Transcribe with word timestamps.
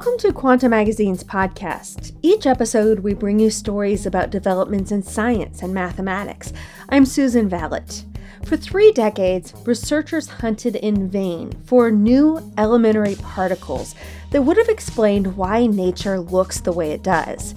Welcome 0.00 0.18
to 0.20 0.32
Quanta 0.32 0.66
Magazine's 0.66 1.22
podcast. 1.22 2.16
Each 2.22 2.46
episode, 2.46 3.00
we 3.00 3.12
bring 3.12 3.38
you 3.38 3.50
stories 3.50 4.06
about 4.06 4.30
developments 4.30 4.92
in 4.92 5.02
science 5.02 5.60
and 5.60 5.74
mathematics. 5.74 6.54
I'm 6.88 7.04
Susan 7.04 7.50
Valot. 7.50 8.06
For 8.46 8.56
three 8.56 8.92
decades, 8.92 9.52
researchers 9.66 10.26
hunted 10.26 10.76
in 10.76 11.10
vain 11.10 11.52
for 11.66 11.90
new 11.90 12.50
elementary 12.56 13.16
particles 13.16 13.94
that 14.30 14.40
would 14.40 14.56
have 14.56 14.70
explained 14.70 15.36
why 15.36 15.66
nature 15.66 16.18
looks 16.18 16.62
the 16.62 16.72
way 16.72 16.92
it 16.92 17.02
does. 17.02 17.54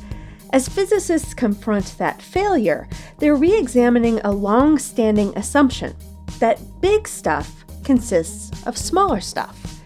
As 0.52 0.68
physicists 0.68 1.34
confront 1.34 1.98
that 1.98 2.22
failure, 2.22 2.90
they're 3.20 3.38
re 3.38 3.58
examining 3.58 4.20
a 4.20 4.34
long 4.34 4.78
standing 4.78 5.32
assumption 5.38 5.96
that 6.40 6.60
big 6.82 7.08
stuff 7.08 7.64
consists 7.86 8.52
of 8.68 8.78
smaller 8.78 9.22
stuff. 9.22 9.82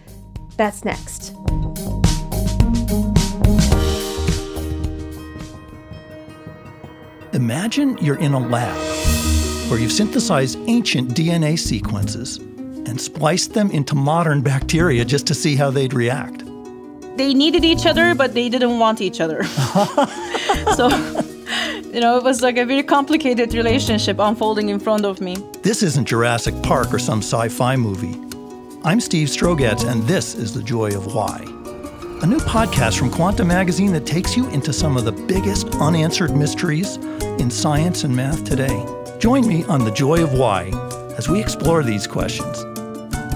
That's 0.56 0.84
next. 0.84 1.36
Imagine 7.38 7.96
you're 7.98 8.18
in 8.18 8.32
a 8.32 8.38
lab 8.40 8.76
where 9.70 9.78
you've 9.78 9.92
synthesized 9.92 10.58
ancient 10.66 11.10
DNA 11.10 11.56
sequences 11.56 12.38
and 12.38 13.00
spliced 13.00 13.54
them 13.54 13.70
into 13.70 13.94
modern 13.94 14.42
bacteria 14.42 15.04
just 15.04 15.24
to 15.28 15.34
see 15.34 15.54
how 15.54 15.70
they'd 15.70 15.94
react. 15.94 16.44
They 17.16 17.32
needed 17.34 17.64
each 17.64 17.86
other, 17.86 18.16
but 18.16 18.34
they 18.34 18.48
didn't 18.48 18.80
want 18.80 19.00
each 19.00 19.20
other. 19.20 19.44
so, 20.74 20.88
you 21.92 22.00
know, 22.00 22.16
it 22.16 22.24
was 22.24 22.42
like 22.42 22.58
a 22.58 22.66
very 22.66 22.82
complicated 22.82 23.54
relationship 23.54 24.18
unfolding 24.18 24.68
in 24.68 24.80
front 24.80 25.04
of 25.04 25.20
me. 25.20 25.36
This 25.62 25.84
isn't 25.84 26.08
Jurassic 26.08 26.60
Park 26.64 26.92
or 26.92 26.98
some 26.98 27.20
sci 27.20 27.48
fi 27.50 27.76
movie. 27.76 28.18
I'm 28.82 28.98
Steve 29.00 29.28
Strogatz, 29.28 29.88
and 29.88 30.02
this 30.08 30.34
is 30.34 30.52
The 30.52 30.62
Joy 30.64 30.88
of 30.88 31.14
Why, 31.14 31.38
a 32.20 32.26
new 32.26 32.40
podcast 32.40 32.98
from 32.98 33.12
Quanta 33.12 33.44
Magazine 33.44 33.92
that 33.92 34.06
takes 34.06 34.36
you 34.36 34.48
into 34.48 34.72
some 34.72 34.96
of 34.96 35.04
the 35.04 35.12
biggest 35.12 35.68
unanswered 35.76 36.36
mysteries 36.36 36.98
in 37.38 37.50
science 37.50 38.04
and 38.04 38.14
math 38.14 38.44
today. 38.44 38.84
Join 39.18 39.46
me 39.46 39.64
on 39.64 39.84
The 39.84 39.90
Joy 39.90 40.22
of 40.22 40.32
Why 40.32 40.70
as 41.16 41.28
we 41.28 41.40
explore 41.40 41.82
these 41.82 42.06
questions. 42.06 42.64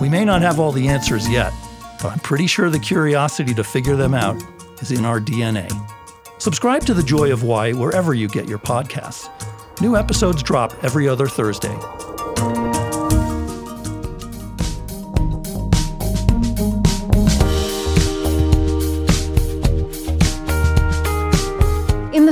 We 0.00 0.08
may 0.08 0.24
not 0.24 0.42
have 0.42 0.58
all 0.58 0.72
the 0.72 0.88
answers 0.88 1.28
yet, 1.28 1.52
but 2.02 2.12
I'm 2.12 2.18
pretty 2.20 2.46
sure 2.46 2.70
the 2.70 2.78
curiosity 2.78 3.54
to 3.54 3.64
figure 3.64 3.96
them 3.96 4.14
out 4.14 4.42
is 4.80 4.90
in 4.90 5.04
our 5.04 5.20
DNA. 5.20 5.70
Subscribe 6.38 6.84
to 6.86 6.94
The 6.94 7.02
Joy 7.02 7.32
of 7.32 7.44
Why 7.44 7.72
wherever 7.72 8.14
you 8.14 8.28
get 8.28 8.48
your 8.48 8.58
podcasts. 8.58 9.30
New 9.80 9.96
episodes 9.96 10.42
drop 10.42 10.72
every 10.82 11.08
other 11.08 11.26
Thursday. 11.26 11.76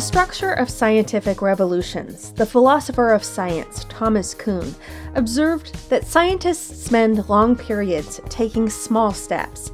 The 0.01 0.07
Structure 0.07 0.53
of 0.55 0.71
Scientific 0.71 1.43
Revolutions, 1.43 2.33
the 2.33 2.47
philosopher 2.47 3.13
of 3.13 3.23
science, 3.23 3.85
Thomas 3.91 4.33
Kuhn, 4.33 4.75
observed 5.15 5.75
that 5.91 6.07
scientists 6.07 6.87
spend 6.87 7.29
long 7.29 7.55
periods 7.55 8.19
taking 8.31 8.71
small 8.71 9.13
steps. 9.13 9.71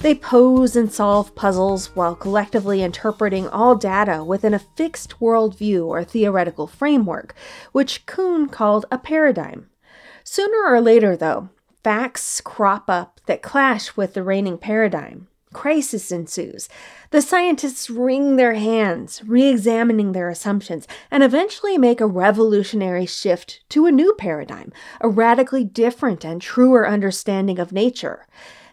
They 0.00 0.16
pose 0.16 0.74
and 0.74 0.92
solve 0.92 1.32
puzzles 1.36 1.94
while 1.94 2.16
collectively 2.16 2.82
interpreting 2.82 3.46
all 3.50 3.76
data 3.76 4.24
within 4.24 4.52
a 4.52 4.58
fixed 4.58 5.20
worldview 5.20 5.86
or 5.86 6.02
theoretical 6.02 6.66
framework, 6.66 7.32
which 7.70 8.04
Kuhn 8.04 8.48
called 8.48 8.84
a 8.90 8.98
paradigm. 8.98 9.70
Sooner 10.24 10.66
or 10.66 10.80
later, 10.80 11.16
though, 11.16 11.50
facts 11.84 12.40
crop 12.40 12.90
up 12.90 13.20
that 13.26 13.42
clash 13.42 13.96
with 13.96 14.14
the 14.14 14.24
reigning 14.24 14.58
paradigm. 14.58 15.28
Crisis 15.52 16.12
ensues. 16.12 16.68
The 17.10 17.22
scientists 17.22 17.88
wring 17.88 18.36
their 18.36 18.54
hands, 18.54 19.22
re 19.26 19.48
examining 19.48 20.12
their 20.12 20.28
assumptions, 20.28 20.86
and 21.10 21.22
eventually 21.22 21.78
make 21.78 22.00
a 22.00 22.06
revolutionary 22.06 23.06
shift 23.06 23.60
to 23.70 23.86
a 23.86 23.92
new 23.92 24.14
paradigm, 24.14 24.72
a 25.00 25.08
radically 25.08 25.64
different 25.64 26.24
and 26.24 26.40
truer 26.40 26.86
understanding 26.86 27.58
of 27.58 27.72
nature. 27.72 28.26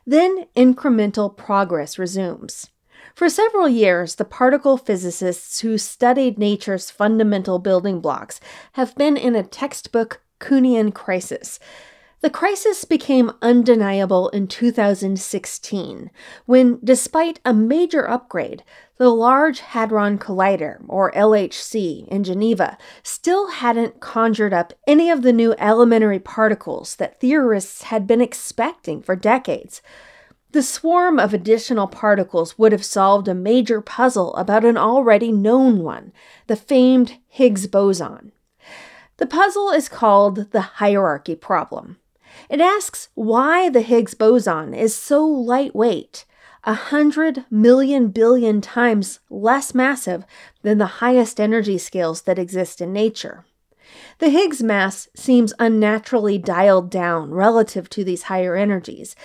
Then 0.06 0.46
incremental 0.56 1.36
progress 1.36 1.98
resumes. 1.98 2.70
For 3.16 3.30
several 3.30 3.70
years, 3.70 4.16
the 4.16 4.26
particle 4.26 4.78
physicists 4.78 5.62
who 5.62 5.78
studied 5.78 6.38
nature's 6.38 6.92
fundamental 6.92 7.60
building 7.60 8.02
blocks 8.02 8.42
have 8.74 8.94
been 8.96 9.16
in 9.16 9.36
a 9.36 9.44
textbook 9.44 10.22
Kuhnian 10.40 10.94
crisis. 10.94 11.60
The 12.22 12.30
crisis 12.30 12.86
became 12.86 13.34
undeniable 13.42 14.30
in 14.30 14.48
2016 14.48 16.10
when, 16.46 16.80
despite 16.84 17.40
a 17.46 17.54
major 17.54 18.10
upgrade, 18.10 18.64
the 18.98 19.10
Large 19.10 19.60
Hadron 19.60 20.18
Collider, 20.18 20.84
or 20.88 21.12
LHC, 21.12 22.08
in 22.08 22.24
Geneva 22.24 22.78
still 23.04 23.52
hadn't 23.52 24.00
conjured 24.00 24.54
up 24.54 24.74
any 24.88 25.12
of 25.12 25.22
the 25.22 25.34
new 25.34 25.54
elementary 25.60 26.20
particles 26.20 26.96
that 26.96 27.20
theorists 27.20 27.84
had 27.84 28.08
been 28.08 28.22
expecting 28.22 29.02
for 29.02 29.16
decades. 29.16 29.82
The 30.52 30.64
swarm 30.64 31.20
of 31.20 31.34
additional 31.34 31.88
particles 31.88 32.58
would 32.58 32.72
have 32.72 32.86
solved 32.86 33.28
a 33.28 33.36
major 33.36 33.82
puzzle 33.82 34.34
about 34.36 34.64
an 34.64 34.78
already 34.78 35.32
known 35.32 35.84
one, 35.84 36.14
the 36.48 36.56
famed 36.56 37.18
Higgs 37.28 37.68
boson. 37.68 38.32
The 39.18 39.28
puzzle 39.28 39.70
is 39.70 39.90
called 39.90 40.52
the 40.52 40.62
hierarchy 40.62 41.36
problem. 41.36 41.98
It 42.50 42.62
asks 42.62 43.10
why 43.16 43.70
the 43.70 43.82
Higgs 43.82 44.14
boson 44.14 44.74
is 44.74 44.96
so 44.96 45.26
lightweight, 45.26 46.26
a 46.64 46.74
hundred 46.74 47.46
million 47.50 48.10
billion 48.10 48.62
times 48.62 49.20
less 49.30 49.74
massive 49.74 50.26
than 50.62 50.78
the 50.78 50.86
highest 50.86 51.40
energy 51.40 51.78
scales 51.78 52.24
that 52.24 52.40
exist 52.40 52.82
in 52.82 52.92
nature. 52.92 53.46
The 54.20 54.30
Higgs 54.30 54.64
mass 54.64 55.08
seems 55.16 55.54
unnaturally 55.60 56.38
dialed 56.38 56.90
down 56.90 57.32
relative 57.32 57.90
to 57.92 58.04
these 58.04 58.24
higher 58.24 58.56
energies. 58.56 59.16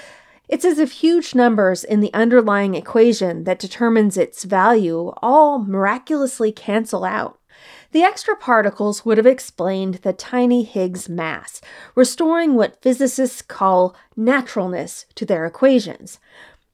It's 0.49 0.65
as 0.65 0.79
if 0.79 0.93
huge 0.93 1.35
numbers 1.35 1.85
in 1.85 2.01
the 2.01 2.13
underlying 2.13 2.75
equation 2.75 3.45
that 3.45 3.59
determines 3.59 4.17
its 4.17 4.45
value 4.45 5.13
all 5.23 5.61
miraculously 5.61 6.53
cancel 6.53 7.05
out. 7.05 7.40
The 7.93 8.03
extra 8.03 8.37
particles 8.37 9.05
would 9.05 9.19
have 9.19 9.27
explained 9.27 9.97
the 9.97 10.13
tiny 10.13 10.63
Higgs 10.63 11.09
mass, 11.09 11.61
restoring 11.97 12.55
what 12.55 12.81
physicists 12.81 13.43
call 13.43 13.97
naturalness 14.17 15.07
to 15.17 15.27
their 15.27 15.45
equations. 15.45 16.21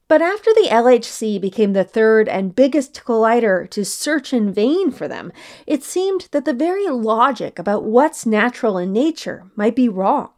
But 0.07 0.21
after 0.21 0.53
the 0.53 0.67
LHC 0.69 1.41
became 1.41 1.73
the 1.73 1.83
third 1.83 2.29
and 2.29 2.55
biggest 2.55 3.03
collider 3.03 3.67
to 3.71 3.83
search 3.83 4.31
in 4.31 4.53
vain 4.53 4.91
for 4.91 5.07
them, 5.07 5.33
it 5.65 5.83
seemed 5.83 6.29
that 6.31 6.45
the 6.45 6.53
very 6.53 6.87
logic 6.87 7.57
about 7.57 7.83
what's 7.83 8.25
natural 8.25 8.77
in 8.77 8.93
nature 8.93 9.45
might 9.55 9.75
be 9.75 9.89
wrong. 9.89 10.29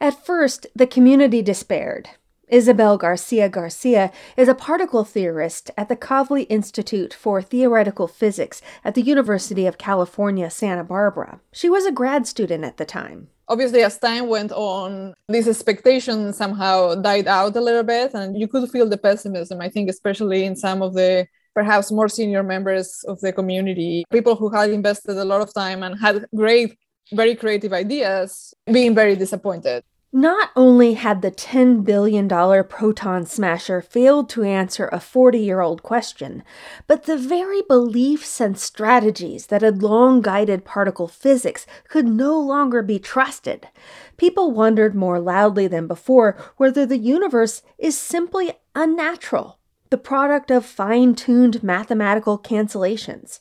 At 0.00 0.24
first, 0.24 0.66
the 0.74 0.86
community 0.86 1.42
despaired. 1.42 2.10
Isabel 2.50 2.98
Garcia 2.98 3.48
Garcia 3.48 4.10
is 4.36 4.48
a 4.48 4.56
particle 4.56 5.04
theorist 5.04 5.70
at 5.78 5.88
the 5.88 5.94
Kavli 5.94 6.46
Institute 6.48 7.14
for 7.14 7.40
Theoretical 7.40 8.08
Physics 8.08 8.60
at 8.84 8.96
the 8.96 9.02
University 9.02 9.66
of 9.66 9.78
California, 9.78 10.50
Santa 10.50 10.82
Barbara. 10.82 11.40
She 11.52 11.70
was 11.70 11.86
a 11.86 11.92
grad 11.92 12.26
student 12.26 12.64
at 12.64 12.76
the 12.76 12.84
time. 12.84 13.28
Obviously, 13.46 13.82
as 13.82 13.98
time 13.98 14.26
went 14.26 14.50
on, 14.50 15.14
this 15.28 15.46
expectation 15.46 16.32
somehow 16.32 16.96
died 16.96 17.28
out 17.28 17.54
a 17.54 17.60
little 17.60 17.84
bit, 17.84 18.14
and 18.14 18.36
you 18.36 18.48
could 18.48 18.68
feel 18.68 18.88
the 18.88 18.98
pessimism, 18.98 19.60
I 19.60 19.68
think, 19.68 19.88
especially 19.88 20.44
in 20.44 20.56
some 20.56 20.82
of 20.82 20.94
the 20.94 21.28
perhaps 21.54 21.92
more 21.92 22.08
senior 22.08 22.42
members 22.42 23.04
of 23.06 23.20
the 23.20 23.32
community, 23.32 24.04
people 24.10 24.34
who 24.34 24.50
had 24.50 24.70
invested 24.70 25.16
a 25.16 25.24
lot 25.24 25.40
of 25.40 25.54
time 25.54 25.84
and 25.84 25.98
had 26.00 26.26
great, 26.34 26.76
very 27.12 27.36
creative 27.36 27.72
ideas, 27.72 28.54
being 28.72 28.92
very 28.94 29.14
disappointed. 29.14 29.84
Not 30.12 30.50
only 30.56 30.94
had 30.94 31.22
the 31.22 31.30
$10 31.30 31.84
billion 31.84 32.28
proton 32.28 33.26
smasher 33.26 33.80
failed 33.80 34.28
to 34.30 34.42
answer 34.42 34.88
a 34.90 34.98
40 34.98 35.38
year 35.38 35.60
old 35.60 35.84
question, 35.84 36.42
but 36.88 37.04
the 37.04 37.16
very 37.16 37.62
beliefs 37.62 38.40
and 38.40 38.58
strategies 38.58 39.46
that 39.46 39.62
had 39.62 39.84
long 39.84 40.20
guided 40.20 40.64
particle 40.64 41.06
physics 41.06 41.64
could 41.88 42.08
no 42.08 42.36
longer 42.40 42.82
be 42.82 42.98
trusted. 42.98 43.68
People 44.16 44.50
wondered 44.50 44.96
more 44.96 45.20
loudly 45.20 45.68
than 45.68 45.86
before 45.86 46.36
whether 46.56 46.84
the 46.84 46.98
universe 46.98 47.62
is 47.78 47.96
simply 47.96 48.52
unnatural 48.74 49.60
the 49.90 49.98
product 49.98 50.52
of 50.52 50.64
fine 50.64 51.16
tuned 51.16 51.64
mathematical 51.64 52.38
cancellations. 52.38 53.40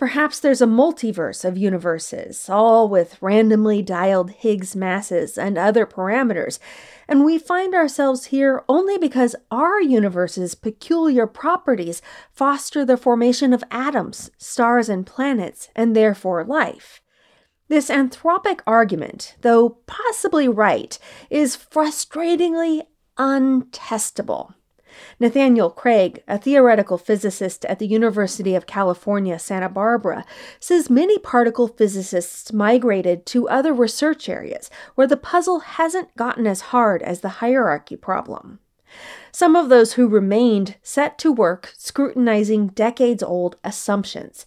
Perhaps 0.00 0.40
there's 0.40 0.62
a 0.62 0.66
multiverse 0.66 1.44
of 1.44 1.58
universes, 1.58 2.48
all 2.48 2.88
with 2.88 3.20
randomly 3.20 3.82
dialed 3.82 4.30
Higgs 4.30 4.74
masses 4.74 5.36
and 5.36 5.58
other 5.58 5.84
parameters, 5.84 6.58
and 7.06 7.22
we 7.22 7.38
find 7.38 7.74
ourselves 7.74 8.24
here 8.24 8.64
only 8.66 8.96
because 8.96 9.36
our 9.50 9.78
universe's 9.78 10.54
peculiar 10.54 11.26
properties 11.26 12.00
foster 12.32 12.82
the 12.82 12.96
formation 12.96 13.52
of 13.52 13.62
atoms, 13.70 14.30
stars, 14.38 14.88
and 14.88 15.06
planets, 15.06 15.68
and 15.76 15.94
therefore 15.94 16.44
life. 16.44 17.02
This 17.68 17.90
anthropic 17.90 18.60
argument, 18.66 19.36
though 19.42 19.80
possibly 19.86 20.48
right, 20.48 20.98
is 21.28 21.58
frustratingly 21.58 22.84
untestable. 23.18 24.54
Nathaniel 25.18 25.70
Craig, 25.70 26.22
a 26.28 26.38
theoretical 26.38 26.98
physicist 26.98 27.64
at 27.66 27.78
the 27.78 27.86
University 27.86 28.54
of 28.54 28.66
California, 28.66 29.38
Santa 29.38 29.68
Barbara, 29.68 30.24
says 30.58 30.90
many 30.90 31.18
particle 31.18 31.68
physicists 31.68 32.52
migrated 32.52 33.26
to 33.26 33.48
other 33.48 33.72
research 33.72 34.28
areas 34.28 34.70
where 34.94 35.06
the 35.06 35.16
puzzle 35.16 35.60
hasn't 35.60 36.16
gotten 36.16 36.46
as 36.46 36.60
hard 36.60 37.02
as 37.02 37.20
the 37.20 37.40
hierarchy 37.40 37.96
problem. 37.96 38.58
Some 39.32 39.54
of 39.54 39.68
those 39.68 39.92
who 39.92 40.08
remained 40.08 40.76
set 40.82 41.18
to 41.18 41.32
work 41.32 41.72
scrutinizing 41.76 42.68
decades 42.68 43.22
old 43.22 43.56
assumptions. 43.62 44.44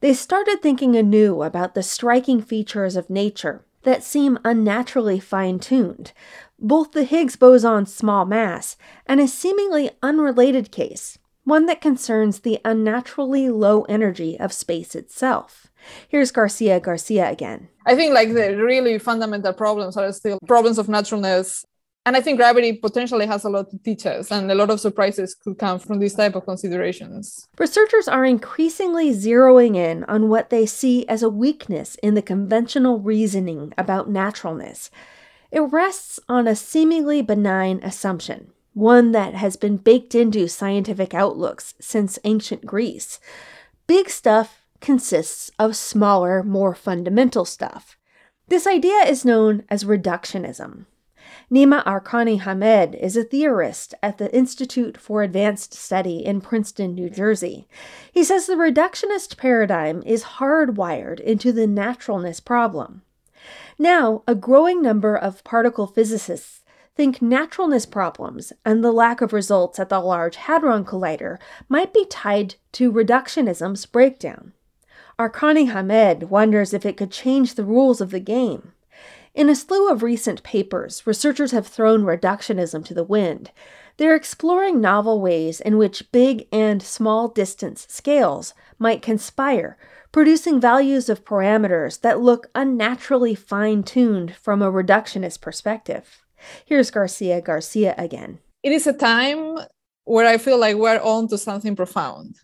They 0.00 0.12
started 0.12 0.60
thinking 0.60 0.94
anew 0.94 1.42
about 1.42 1.74
the 1.74 1.82
striking 1.82 2.42
features 2.42 2.96
of 2.96 3.08
nature 3.08 3.64
that 3.86 4.02
seem 4.02 4.38
unnaturally 4.44 5.20
fine 5.20 5.58
tuned, 5.60 6.12
both 6.58 6.90
the 6.90 7.04
Higgs 7.04 7.36
boson's 7.36 7.94
small 7.94 8.24
mass 8.24 8.76
and 9.06 9.20
a 9.20 9.28
seemingly 9.28 9.90
unrelated 10.02 10.72
case, 10.72 11.18
one 11.44 11.66
that 11.66 11.80
concerns 11.80 12.40
the 12.40 12.58
unnaturally 12.64 13.48
low 13.48 13.82
energy 13.82 14.38
of 14.40 14.52
space 14.52 14.96
itself. 14.96 15.68
Here's 16.08 16.32
Garcia 16.32 16.80
Garcia 16.80 17.30
again. 17.30 17.68
I 17.86 17.94
think 17.94 18.12
like 18.12 18.34
the 18.34 18.56
really 18.56 18.98
fundamental 18.98 19.52
problems 19.52 19.96
are 19.96 20.12
still 20.12 20.40
problems 20.48 20.78
of 20.78 20.88
naturalness. 20.88 21.64
And 22.06 22.16
I 22.16 22.22
think 22.22 22.38
gravity 22.38 22.72
potentially 22.72 23.26
has 23.26 23.44
a 23.44 23.50
lot 23.50 23.68
to 23.70 23.78
teach 23.78 24.06
us, 24.06 24.30
and 24.30 24.50
a 24.50 24.54
lot 24.54 24.70
of 24.70 24.80
surprises 24.80 25.34
could 25.34 25.58
come 25.58 25.78
from 25.78 25.98
these 25.98 26.14
type 26.14 26.36
of 26.36 26.46
considerations. 26.46 27.48
Researchers 27.58 28.08
are 28.08 28.24
increasingly 28.24 29.10
zeroing 29.10 29.76
in 29.76 30.04
on 30.04 30.30
what 30.30 30.48
they 30.48 30.64
see 30.64 31.06
as 31.08 31.22
a 31.22 31.28
weakness 31.28 31.96
in 31.96 32.14
the 32.14 32.22
conventional 32.22 33.00
reasoning 33.00 33.74
about 33.76 34.08
naturalness 34.08 34.90
it 35.50 35.60
rests 35.60 36.18
on 36.28 36.46
a 36.46 36.56
seemingly 36.56 37.22
benign 37.22 37.80
assumption, 37.82 38.52
one 38.74 39.12
that 39.12 39.34
has 39.34 39.56
been 39.56 39.76
baked 39.76 40.14
into 40.14 40.48
scientific 40.48 41.14
outlooks 41.14 41.74
since 41.80 42.18
ancient 42.24 42.66
Greece. 42.66 43.20
Big 43.86 44.10
stuff 44.10 44.66
consists 44.80 45.50
of 45.58 45.76
smaller, 45.76 46.42
more 46.42 46.74
fundamental 46.74 47.44
stuff. 47.44 47.96
This 48.48 48.66
idea 48.66 48.98
is 49.06 49.24
known 49.24 49.64
as 49.70 49.84
reductionism. 49.84 50.86
Nima 51.48 51.84
Arkani 51.84 52.40
Hamed 52.40 52.96
is 52.96 53.16
a 53.16 53.22
theorist 53.22 53.94
at 54.02 54.18
the 54.18 54.34
Institute 54.34 54.98
for 54.98 55.22
Advanced 55.22 55.72
Study 55.74 56.24
in 56.24 56.40
Princeton, 56.40 56.92
New 56.92 57.08
Jersey. 57.08 57.68
He 58.10 58.24
says 58.24 58.46
the 58.46 58.54
reductionist 58.54 59.36
paradigm 59.36 60.02
is 60.04 60.24
hardwired 60.24 61.20
into 61.20 61.52
the 61.52 61.68
naturalness 61.68 62.40
problem. 62.40 63.02
Now, 63.78 64.24
a 64.26 64.34
growing 64.34 64.82
number 64.82 65.16
of 65.16 65.44
particle 65.44 65.86
physicists 65.86 66.64
think 66.96 67.22
naturalness 67.22 67.86
problems 67.86 68.52
and 68.64 68.82
the 68.82 68.90
lack 68.90 69.20
of 69.20 69.32
results 69.32 69.78
at 69.78 69.88
the 69.88 70.00
Large 70.00 70.34
Hadron 70.34 70.84
Collider 70.84 71.38
might 71.68 71.94
be 71.94 72.06
tied 72.06 72.56
to 72.72 72.90
reductionism's 72.90 73.86
breakdown. 73.86 74.52
Arkani 75.16 75.70
Hamed 75.70 76.24
wonders 76.24 76.74
if 76.74 76.84
it 76.84 76.96
could 76.96 77.12
change 77.12 77.54
the 77.54 77.64
rules 77.64 78.00
of 78.00 78.10
the 78.10 78.18
game. 78.18 78.72
In 79.36 79.50
a 79.50 79.54
slew 79.54 79.90
of 79.90 80.02
recent 80.02 80.42
papers, 80.42 81.06
researchers 81.06 81.52
have 81.52 81.66
thrown 81.66 82.04
reductionism 82.04 82.82
to 82.86 82.94
the 82.94 83.04
wind. 83.04 83.50
They're 83.98 84.16
exploring 84.16 84.80
novel 84.80 85.20
ways 85.20 85.60
in 85.60 85.76
which 85.76 86.10
big 86.10 86.48
and 86.50 86.82
small 86.82 87.28
distance 87.28 87.86
scales 87.90 88.54
might 88.78 89.02
conspire 89.02 89.76
producing 90.10 90.58
values 90.58 91.10
of 91.10 91.26
parameters 91.26 92.00
that 92.00 92.22
look 92.22 92.46
unnaturally 92.54 93.34
fine 93.34 93.82
tuned 93.82 94.34
from 94.34 94.62
a 94.62 94.72
reductionist 94.72 95.42
perspective. 95.42 96.24
Here's 96.64 96.90
Garcia 96.90 97.42
Garcia 97.42 97.94
again. 97.98 98.38
It 98.62 98.72
is 98.72 98.86
a 98.86 98.94
time 98.94 99.58
where 100.04 100.26
I 100.26 100.38
feel 100.38 100.56
like 100.58 100.76
we're 100.76 100.98
on 100.98 101.28
to 101.28 101.36
something 101.36 101.76
profound. 101.76 102.36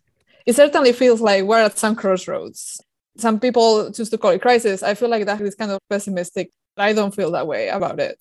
It 0.44 0.56
certainly 0.56 0.92
feels 0.92 1.22
like 1.22 1.44
we're 1.44 1.62
at 1.62 1.78
some 1.78 1.96
crossroads. 1.96 2.82
Some 3.16 3.40
people 3.40 3.90
choose 3.92 4.10
to 4.10 4.18
call 4.18 4.32
it 4.32 4.42
crisis. 4.42 4.82
I 4.82 4.92
feel 4.92 5.08
like 5.08 5.24
that 5.24 5.40
is 5.40 5.54
kind 5.54 5.70
of 5.70 5.78
pessimistic. 5.88 6.50
I 6.76 6.92
don't 6.92 7.14
feel 7.14 7.30
that 7.32 7.46
way 7.46 7.69
about 7.69 8.00
it. 8.00 8.16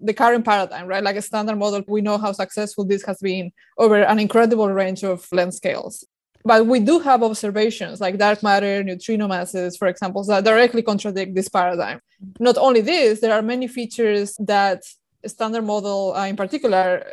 The 0.00 0.14
current 0.14 0.44
paradigm, 0.44 0.86
right? 0.86 1.02
Like 1.02 1.16
a 1.16 1.22
standard 1.22 1.56
model, 1.56 1.82
we 1.88 2.00
know 2.00 2.18
how 2.18 2.32
successful 2.32 2.84
this 2.84 3.04
has 3.04 3.18
been 3.18 3.50
over 3.76 4.02
an 4.02 4.18
incredible 4.18 4.68
range 4.68 5.02
of 5.02 5.26
length 5.32 5.54
scales 5.54 6.04
but 6.44 6.66
we 6.66 6.80
do 6.80 6.98
have 7.00 7.22
observations 7.22 8.00
like 8.00 8.16
dark 8.16 8.42
matter, 8.42 8.82
neutrino 8.82 9.28
masses, 9.28 9.76
for 9.76 9.88
example, 9.88 10.24
that 10.24 10.44
directly 10.44 10.82
contradict 10.82 11.34
this 11.34 11.48
paradigm. 11.48 12.00
Not 12.38 12.56
only 12.56 12.80
this, 12.80 13.20
there 13.20 13.34
are 13.34 13.42
many 13.42 13.68
features 13.68 14.36
that 14.38 14.82
standard 15.26 15.62
model 15.62 16.14
uh, 16.14 16.26
in 16.26 16.36
particular 16.36 17.12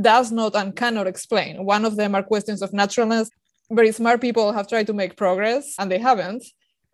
does 0.00 0.30
not 0.30 0.54
and 0.54 0.74
cannot 0.76 1.06
explain. 1.06 1.64
One 1.64 1.84
of 1.84 1.96
them 1.96 2.14
are 2.14 2.22
questions 2.22 2.62
of 2.62 2.72
naturalness. 2.72 3.30
Very 3.70 3.92
smart 3.92 4.20
people 4.20 4.52
have 4.52 4.68
tried 4.68 4.86
to 4.88 4.92
make 4.92 5.16
progress 5.16 5.74
and 5.78 5.90
they 5.90 5.98
haven't. 5.98 6.44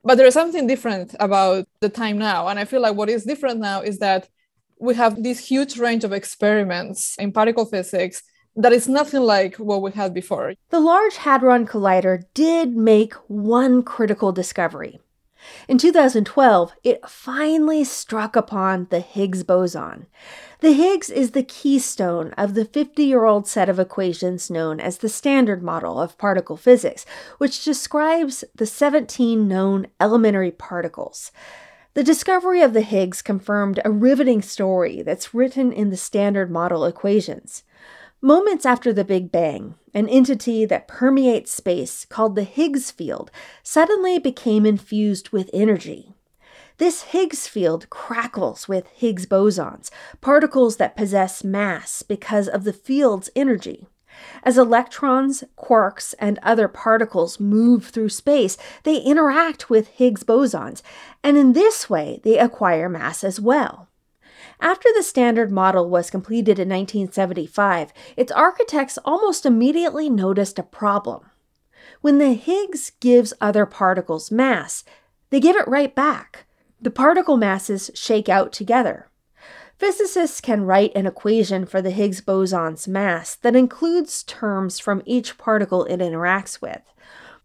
But 0.03 0.17
there 0.17 0.27
is 0.27 0.35
something 0.35 0.67
different 0.67 1.15
about 1.21 1.67
the 1.81 1.89
time 1.89 2.19
now. 2.19 2.49
And 2.49 2.59
I 2.59 2.65
feel 2.65 2.81
like 2.81 2.97
what 2.97 3.11
is 3.11 3.25
different 3.25 3.61
now 3.61 3.83
is 3.83 3.99
that 3.99 4.29
we 4.79 4.95
have 4.95 5.23
this 5.23 5.47
huge 5.47 5.79
range 5.79 6.05
of 6.05 6.13
experiments 6.13 7.17
in 7.19 7.33
particle 7.33 7.67
physics 7.67 8.23
that 8.57 8.73
is 8.73 8.89
nothing 8.89 9.21
like 9.21 9.57
what 9.57 9.83
we 9.83 9.91
had 9.93 10.15
before. 10.15 10.55
The 10.71 10.81
Large 10.81 11.17
Hadron 11.17 11.67
Collider 11.67 12.23
did 12.35 12.77
make 12.77 13.15
one 13.29 13.83
critical 13.83 14.33
discovery. 14.33 15.01
In 15.69 15.79
2012, 15.79 16.73
it 16.85 17.09
finally 17.09 17.85
struck 17.85 18.37
upon 18.37 18.87
the 18.91 19.01
Higgs 19.01 19.43
boson. 19.43 20.07
The 20.61 20.73
Higgs 20.73 21.09
is 21.09 21.31
the 21.31 21.43
keystone 21.43 22.33
of 22.37 22.55
the 22.55 22.65
50 22.65 23.03
year 23.03 23.25
old 23.25 23.47
set 23.47 23.69
of 23.69 23.79
equations 23.79 24.51
known 24.51 24.81
as 24.81 24.99
the 24.99 25.09
Standard 25.09 25.63
Model 25.63 26.01
of 26.01 26.19
particle 26.19 26.57
physics, 26.57 27.07
which 27.39 27.65
describes 27.65 28.45
the 28.55 28.67
17 28.67 29.49
known 29.49 29.87
elementary 30.01 30.51
particles. 30.51 31.33
The 31.95 32.05
discovery 32.05 32.63
of 32.63 32.73
the 32.73 32.83
Higgs 32.83 33.21
confirmed 33.21 33.81
a 33.85 33.91
riveting 33.91 34.43
story 34.43 35.03
that's 35.03 35.35
written 35.35 35.73
in 35.73 35.91
the 35.91 35.97
Standard 35.97 36.51
Model 36.51 36.85
equations. 36.85 37.65
Moments 38.23 38.67
after 38.67 38.93
the 38.93 39.03
Big 39.03 39.33
Bang, 39.33 39.77
an 39.95 40.07
entity 40.07 40.67
that 40.67 40.87
permeates 40.87 41.55
space 41.55 42.05
called 42.05 42.37
the 42.37 42.43
Higgs 42.43 42.91
field 42.91 43.31
suddenly 43.63 44.19
became 44.19 44.67
infused 44.67 45.31
with 45.31 45.49
energy. 45.55 46.13
This 46.77 47.01
Higgs 47.01 47.47
field 47.47 47.89
crackles 47.89 48.69
with 48.69 48.89
Higgs 48.89 49.25
bosons, 49.25 49.91
particles 50.21 50.77
that 50.77 50.97
possess 50.97 51.43
mass 51.43 52.03
because 52.03 52.47
of 52.47 52.65
the 52.65 52.75
field's 52.75 53.31
energy. 53.35 53.87
As 54.43 54.59
electrons, 54.59 55.43
quarks, 55.57 56.15
and 56.19 56.39
other 56.43 56.69
particles 56.69 57.41
move 57.41 57.87
through 57.87 58.11
space, 58.11 58.59
they 58.83 58.99
interact 58.99 59.71
with 59.71 59.89
Higgs 59.89 60.25
bosons, 60.25 60.83
and 61.25 61.39
in 61.39 61.55
this 61.55 61.89
way 61.89 62.21
they 62.23 62.37
acquire 62.37 62.91
mass 62.91 63.25
as 63.25 63.41
well. 63.41 63.90
After 64.61 64.91
the 64.95 65.03
Standard 65.03 65.51
Model 65.51 65.89
was 65.89 66.11
completed 66.11 66.59
in 66.59 66.69
1975, 66.69 67.93
its 68.17 68.31
architects 68.31 68.99
almost 69.05 69.47
immediately 69.47 70.11
noticed 70.11 70.59
a 70.59 70.63
problem. 70.63 71.31
When 72.03 72.19
the 72.19 72.35
Higgs 72.35 72.93
gives 73.01 73.33
other 73.41 73.65
particles 73.65 74.31
mass, 74.31 74.85
they 75.31 75.41
give 75.41 75.57
it 75.57 75.67
right 75.67 75.95
back. 75.95 76.47
The 76.81 76.91
particle 76.91 77.39
masses 77.39 77.91
shake 77.95 78.29
out 78.29 78.53
together. 78.53 79.11
Physicists 79.79 80.43
can 80.43 80.67
write 80.67 80.93
an 80.95 81.07
equation 81.07 81.65
for 81.65 81.81
the 81.81 81.91
Higgs 81.91 82.21
boson's 82.21 82.87
mass 82.87 83.37
that 83.37 83.57
includes 83.57 84.23
terms 84.23 84.79
from 84.79 85.03
each 85.07 85.39
particle 85.39 85.85
it 85.87 86.01
interacts 86.01 86.61
with. 86.61 86.83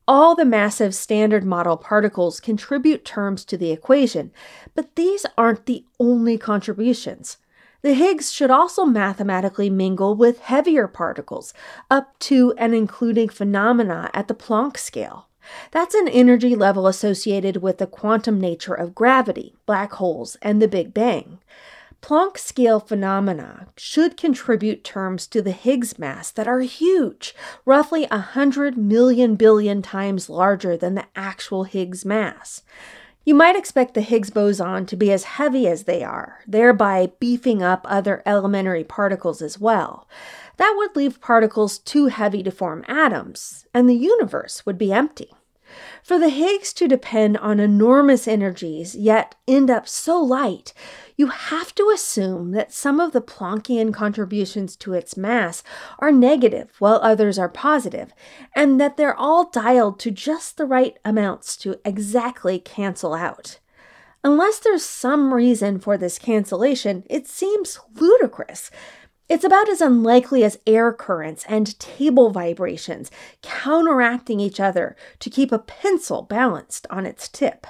All 0.07 0.35
the 0.35 0.45
massive 0.45 0.93
standard 0.93 1.43
model 1.43 1.77
particles 1.77 2.39
contribute 2.39 3.03
terms 3.03 3.43
to 3.45 3.57
the 3.57 3.71
equation, 3.71 4.31
but 4.75 4.95
these 4.95 5.25
aren't 5.35 5.65
the 5.65 5.83
only 5.99 6.37
contributions. 6.37 7.37
The 7.81 7.93
Higgs 7.93 8.31
should 8.31 8.51
also 8.51 8.85
mathematically 8.85 9.69
mingle 9.69 10.15
with 10.15 10.41
heavier 10.41 10.87
particles, 10.87 11.53
up 11.89 12.17
to 12.19 12.53
and 12.57 12.75
including 12.75 13.29
phenomena 13.29 14.11
at 14.13 14.27
the 14.27 14.35
Planck 14.35 14.77
scale. 14.77 15.27
That's 15.71 15.95
an 15.95 16.07
energy 16.07 16.55
level 16.55 16.87
associated 16.87 17.57
with 17.57 17.79
the 17.79 17.87
quantum 17.87 18.39
nature 18.39 18.73
of 18.73 18.95
gravity, 18.95 19.55
black 19.65 19.93
holes, 19.93 20.37
and 20.41 20.61
the 20.61 20.67
Big 20.67 20.93
Bang. 20.93 21.39
Planck 22.05 22.37
scale 22.37 22.79
phenomena 22.79 23.65
should 23.77 24.15
contribute 24.15 24.83
terms 24.83 25.25
to 25.25 25.41
the 25.41 25.49
Higgs 25.49 25.97
mass 25.97 26.29
that 26.29 26.47
are 26.47 26.59
huge, 26.59 27.33
roughly 27.65 28.05
100 28.11 28.77
million 28.77 29.33
billion 29.33 29.81
times 29.81 30.29
larger 30.29 30.77
than 30.77 30.93
the 30.93 31.07
actual 31.15 31.63
Higgs 31.63 32.05
mass. 32.05 32.61
You 33.23 33.33
might 33.33 33.55
expect 33.55 33.95
the 33.95 34.01
Higgs 34.01 34.29
boson 34.29 34.85
to 34.85 34.95
be 34.95 35.11
as 35.11 35.23
heavy 35.23 35.67
as 35.67 35.85
they 35.85 36.03
are, 36.03 36.41
thereby 36.45 37.11
beefing 37.19 37.63
up 37.63 37.87
other 37.89 38.21
elementary 38.23 38.83
particles 38.83 39.41
as 39.41 39.59
well. 39.59 40.07
That 40.57 40.75
would 40.77 40.95
leave 40.95 41.19
particles 41.19 41.79
too 41.79 42.05
heavy 42.05 42.43
to 42.43 42.51
form 42.51 42.85
atoms, 42.87 43.65
and 43.73 43.89
the 43.89 43.95
universe 43.95 44.63
would 44.63 44.77
be 44.77 44.93
empty. 44.93 45.31
For 46.05 46.19
the 46.19 46.29
Higgs 46.29 46.71
to 46.73 46.87
depend 46.87 47.35
on 47.39 47.59
enormous 47.59 48.27
energies, 48.27 48.93
yet 48.93 49.33
end 49.47 49.71
up 49.71 49.87
so 49.87 50.21
light, 50.21 50.71
you 51.17 51.29
have 51.29 51.73
to 51.73 51.89
assume 51.91 52.51
that 52.51 52.71
some 52.71 52.99
of 52.99 53.11
the 53.11 53.21
Planckian 53.23 53.91
contributions 53.91 54.75
to 54.75 54.93
its 54.93 55.17
mass 55.17 55.63
are 55.97 56.11
negative 56.11 56.69
while 56.77 56.99
others 57.01 57.39
are 57.39 57.49
positive, 57.49 58.13
and 58.55 58.79
that 58.79 58.97
they're 58.97 59.15
all 59.15 59.49
dialed 59.49 59.99
to 60.01 60.11
just 60.11 60.57
the 60.57 60.67
right 60.67 60.95
amounts 61.03 61.57
to 61.57 61.79
exactly 61.83 62.59
cancel 62.59 63.15
out. 63.15 63.57
Unless 64.23 64.59
there's 64.59 64.85
some 64.85 65.33
reason 65.33 65.79
for 65.79 65.97
this 65.97 66.19
cancellation, 66.19 67.03
it 67.09 67.27
seems 67.27 67.79
ludicrous. 67.95 68.69
It's 69.27 69.43
about 69.43 69.69
as 69.69 69.81
unlikely 69.81 70.43
as 70.43 70.59
air 70.67 70.93
currents 70.93 71.45
and 71.49 71.79
table 71.79 72.29
vibrations 72.29 73.09
counteracting 73.41 74.39
each 74.39 74.59
other 74.59 74.95
to 75.19 75.31
keep 75.31 75.51
a 75.51 75.57
pencil 75.59 76.21
balanced 76.21 76.85
on 76.91 77.07
its 77.07 77.27
tip. 77.27 77.65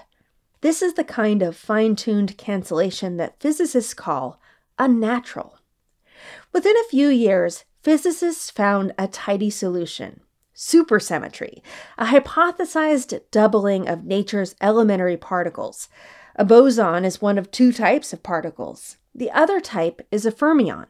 This 0.59 0.81
is 0.81 0.95
the 0.95 1.05
kind 1.05 1.41
of 1.41 1.55
fine 1.55 1.95
tuned 1.95 2.37
cancellation 2.37 3.15
that 3.17 3.39
physicists 3.39 3.93
call 3.93 4.41
unnatural. 4.77 5.59
Within 6.51 6.75
a 6.75 6.89
few 6.89 7.07
years, 7.07 7.63
physicists 7.81 8.51
found 8.51 8.93
a 8.97 9.07
tidy 9.07 9.49
solution 9.49 10.21
supersymmetry, 10.53 11.61
a 11.97 12.05
hypothesized 12.05 13.19
doubling 13.29 13.89
of 13.89 14.05
nature's 14.05 14.55
elementary 14.61 15.17
particles. 15.17 15.89
A 16.37 16.45
boson 16.45 17.03
is 17.03 17.21
one 17.21 17.37
of 17.37 17.51
two 17.51 17.73
types 17.73 18.13
of 18.13 18.23
particles. 18.23 18.97
The 19.13 19.31
other 19.31 19.59
type 19.59 20.01
is 20.11 20.25
a 20.25 20.31
fermion. 20.31 20.85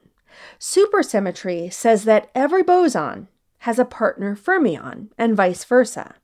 Supersymmetry 0.60 1.72
says 1.72 2.06
that 2.06 2.30
every 2.36 2.63
boson 2.63 3.27
has 3.60 3.80
a 3.80 3.86
partner 3.86 4.36
fermion 4.36 5.10
and 5.18 5.36
vice 5.36 5.63
versa. 5.63 6.15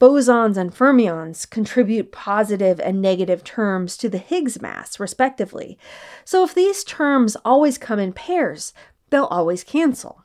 Bosons 0.00 0.56
and 0.56 0.72
fermions 0.72 1.48
contribute 1.48 2.12
positive 2.12 2.78
and 2.78 3.02
negative 3.02 3.42
terms 3.42 3.96
to 3.96 4.08
the 4.08 4.18
Higgs 4.18 4.62
mass, 4.62 5.00
respectively. 5.00 5.76
So 6.24 6.44
if 6.44 6.54
these 6.54 6.84
terms 6.84 7.36
always 7.44 7.78
come 7.78 7.98
in 7.98 8.12
pairs, 8.12 8.72
they'll 9.10 9.24
always 9.24 9.64
cancel. 9.64 10.24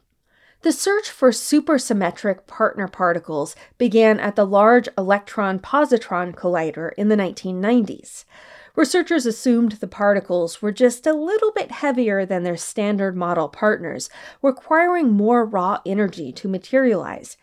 The 0.61 0.71
search 0.71 1.09
for 1.09 1.31
supersymmetric 1.31 2.47
partner 2.47 2.87
particles 2.87 3.55
began 3.77 4.19
at 4.19 4.35
the 4.35 4.45
Large 4.45 4.87
Electron 4.97 5.59
Positron 5.59 6.33
Collider 6.33 6.91
in 6.97 7.09
the 7.09 7.17
1990s. 7.17 8.25
Researchers 8.75 9.27
assumed 9.27 9.73
the 9.73 9.87
particles 9.87 10.61
were 10.61 10.71
just 10.71 11.05
a 11.05 11.13
little 11.13 11.51
bit 11.51 11.71
heavier 11.71 12.25
than 12.25 12.43
their 12.43 12.57
standard 12.57 13.15
model 13.15 13.47
partners, 13.47 14.09
requiring 14.41 15.11
more 15.11 15.45
raw 15.45 15.79
energy 15.85 16.31
to 16.31 16.47
materialize. 16.47 17.37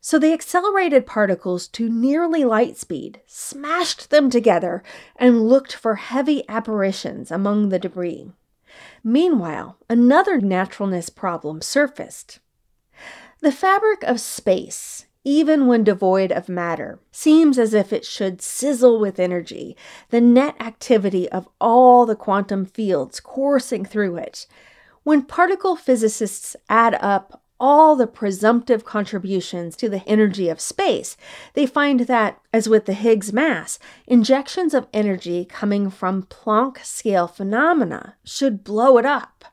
So 0.00 0.18
they 0.18 0.32
accelerated 0.32 1.06
particles 1.06 1.68
to 1.68 1.88
nearly 1.88 2.44
light 2.44 2.76
speed, 2.76 3.20
smashed 3.26 4.10
them 4.10 4.28
together, 4.28 4.82
and 5.16 5.48
looked 5.48 5.74
for 5.74 5.94
heavy 5.94 6.42
apparitions 6.48 7.30
among 7.30 7.68
the 7.68 7.78
debris. 7.78 8.32
Meanwhile, 9.04 9.78
another 9.88 10.40
naturalness 10.40 11.08
problem 11.08 11.62
surfaced. 11.62 12.40
The 13.40 13.52
fabric 13.52 14.02
of 14.02 14.20
space, 14.20 15.06
even 15.24 15.66
when 15.66 15.82
devoid 15.82 16.30
of 16.30 16.48
matter, 16.48 17.00
seems 17.10 17.58
as 17.58 17.72
if 17.74 17.92
it 17.92 18.04
should 18.04 18.42
sizzle 18.42 19.00
with 19.00 19.18
energy, 19.18 19.76
the 20.10 20.20
net 20.20 20.54
activity 20.60 21.28
of 21.30 21.48
all 21.60 22.04
the 22.04 22.14
quantum 22.14 22.66
fields 22.66 23.20
coursing 23.20 23.84
through 23.84 24.16
it. 24.16 24.46
When 25.02 25.22
particle 25.22 25.76
physicists 25.76 26.56
add 26.68 26.94
up 27.00 27.42
all 27.58 27.96
the 27.96 28.06
presumptive 28.06 28.84
contributions 28.84 29.76
to 29.76 29.88
the 29.88 30.06
energy 30.06 30.48
of 30.48 30.60
space, 30.60 31.16
they 31.54 31.66
find 31.66 32.00
that, 32.00 32.40
as 32.52 32.68
with 32.68 32.84
the 32.84 32.92
Higgs 32.92 33.32
mass, 33.32 33.78
injections 34.06 34.74
of 34.74 34.88
energy 34.92 35.44
coming 35.44 35.88
from 35.88 36.24
Planck 36.24 36.84
scale 36.84 37.26
phenomena 37.26 38.16
should 38.24 38.64
blow 38.64 38.98
it 38.98 39.06
up. 39.06 39.44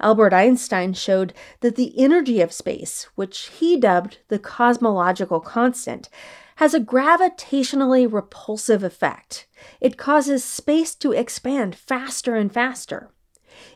Albert 0.00 0.32
Einstein 0.32 0.92
showed 0.92 1.32
that 1.60 1.76
the 1.76 1.92
energy 1.98 2.40
of 2.40 2.52
space, 2.52 3.08
which 3.14 3.50
he 3.58 3.76
dubbed 3.76 4.18
the 4.28 4.38
cosmological 4.38 5.40
constant, 5.40 6.08
has 6.56 6.74
a 6.74 6.80
gravitationally 6.80 8.10
repulsive 8.10 8.82
effect. 8.82 9.46
It 9.80 9.96
causes 9.96 10.44
space 10.44 10.94
to 10.96 11.12
expand 11.12 11.74
faster 11.74 12.34
and 12.34 12.52
faster. 12.52 13.10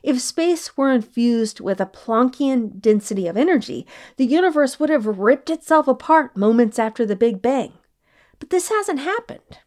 If 0.02 0.20
space 0.20 0.76
were 0.76 0.92
infused 0.92 1.60
with 1.60 1.80
a 1.80 1.86
Planckian 1.86 2.80
density 2.80 3.26
of 3.26 3.36
energy, 3.36 3.86
the 4.16 4.26
universe 4.26 4.78
would 4.78 4.90
have 4.90 5.06
ripped 5.06 5.50
itself 5.50 5.88
apart 5.88 6.36
moments 6.36 6.78
after 6.78 7.06
the 7.06 7.16
Big 7.16 7.40
Bang. 7.40 7.72
But 8.38 8.50
this 8.50 8.68
hasn't 8.68 9.00
happened. 9.00 9.58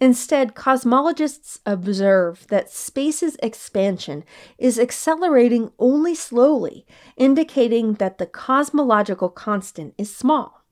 Instead, 0.00 0.54
cosmologists 0.54 1.60
observe 1.66 2.46
that 2.48 2.70
space's 2.70 3.36
expansion 3.42 4.24
is 4.58 4.78
accelerating 4.78 5.70
only 5.78 6.14
slowly, 6.14 6.86
indicating 7.16 7.94
that 7.94 8.18
the 8.18 8.26
cosmological 8.26 9.28
constant 9.28 9.94
is 9.98 10.14
small. 10.14 10.62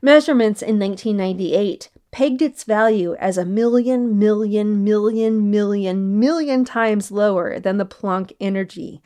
Measurements 0.00 0.62
in 0.62 0.78
1998 0.78 1.90
pegged 2.10 2.40
its 2.40 2.64
value 2.64 3.14
as 3.16 3.36
a 3.36 3.44
million, 3.44 4.18
million, 4.18 4.82
million, 4.82 5.50
million, 5.50 6.18
million 6.18 6.64
times 6.64 7.10
lower 7.10 7.60
than 7.60 7.76
the 7.76 7.86
Planck 7.86 8.32
energy. 8.40 9.02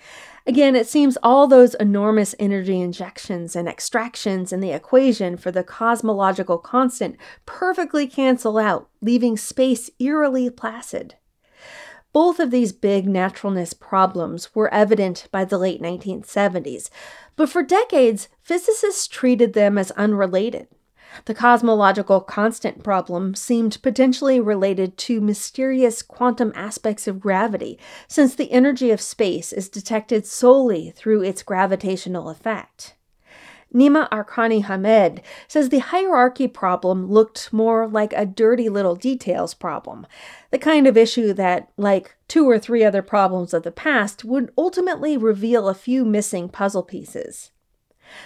Again, 0.47 0.75
it 0.75 0.89
seems 0.89 1.17
all 1.23 1.47
those 1.47 1.75
enormous 1.75 2.35
energy 2.39 2.81
injections 2.81 3.55
and 3.55 3.69
extractions 3.69 4.53
in 4.53 4.61
the 4.61 4.73
equation 4.73 5.37
for 5.37 5.53
the 5.53 5.63
cosmological 5.63 6.59
constant 6.59 7.17
perfectly 7.47 8.09
cancel 8.09 8.59
out, 8.59 8.89
leaving 9.01 9.37
space 9.37 9.89
eerily 10.01 10.51
placid. 10.51 11.15
Both 12.13 12.41
of 12.41 12.51
these 12.51 12.73
big 12.73 13.09
naturalness 13.09 13.73
problems 13.73 14.55
were 14.55 14.73
evident 14.75 15.29
by 15.31 15.45
the 15.45 15.59
late 15.59 15.81
1970s, 15.81 16.91
but 17.37 17.49
for 17.49 17.63
decades, 17.63 18.29
physicists 18.43 19.07
treated 19.07 19.55
them 19.55 19.79
as 19.79 19.93
unrelated. 19.93 20.67
The 21.25 21.35
cosmological 21.35 22.21
constant 22.21 22.83
problem 22.83 23.35
seemed 23.35 23.83
potentially 23.83 24.41
related 24.41 24.97
to 24.99 25.21
mysterious 25.21 26.03
quantum 26.03 26.53
aspects 26.55 27.07
of 27.07 27.21
gravity, 27.21 27.79
since 28.09 28.35
the 28.35 28.51
energy 28.51 28.91
of 28.91 29.01
space 29.01 29.53
is 29.53 29.69
detected 29.69 30.27
solely 30.27 30.91
through 30.91 31.23
its 31.23 31.43
gravitational 31.43 32.29
effect. 32.29 32.95
Nima 33.75 34.09
Arkani 34.11 34.65
Hamed 34.65 35.23
says 35.49 35.69
the 35.69 35.79
hierarchy 35.79 36.47
problem 36.47 37.11
looked 37.11 37.53
more 37.53 37.89
like 37.89 38.13
a 38.13 38.27
dirty 38.27 38.69
little 38.69 38.95
details 38.95 39.55
problem, 39.55 40.07
the 40.51 40.59
kind 40.59 40.87
of 40.87 40.97
issue 40.97 41.33
that, 41.33 41.71
like 41.79 42.15
two 42.29 42.49
or 42.49 42.59
three 42.59 42.85
other 42.85 43.03
problems 43.03 43.55
of 43.55 43.63
the 43.63 43.73
past, 43.73 44.25
would 44.25 44.53
ultimately 44.59 45.17
reveal 45.17 45.69
a 45.69 45.75
few 45.75 46.05
missing 46.05 46.49
puzzle 46.49 46.83
pieces. 46.83 47.51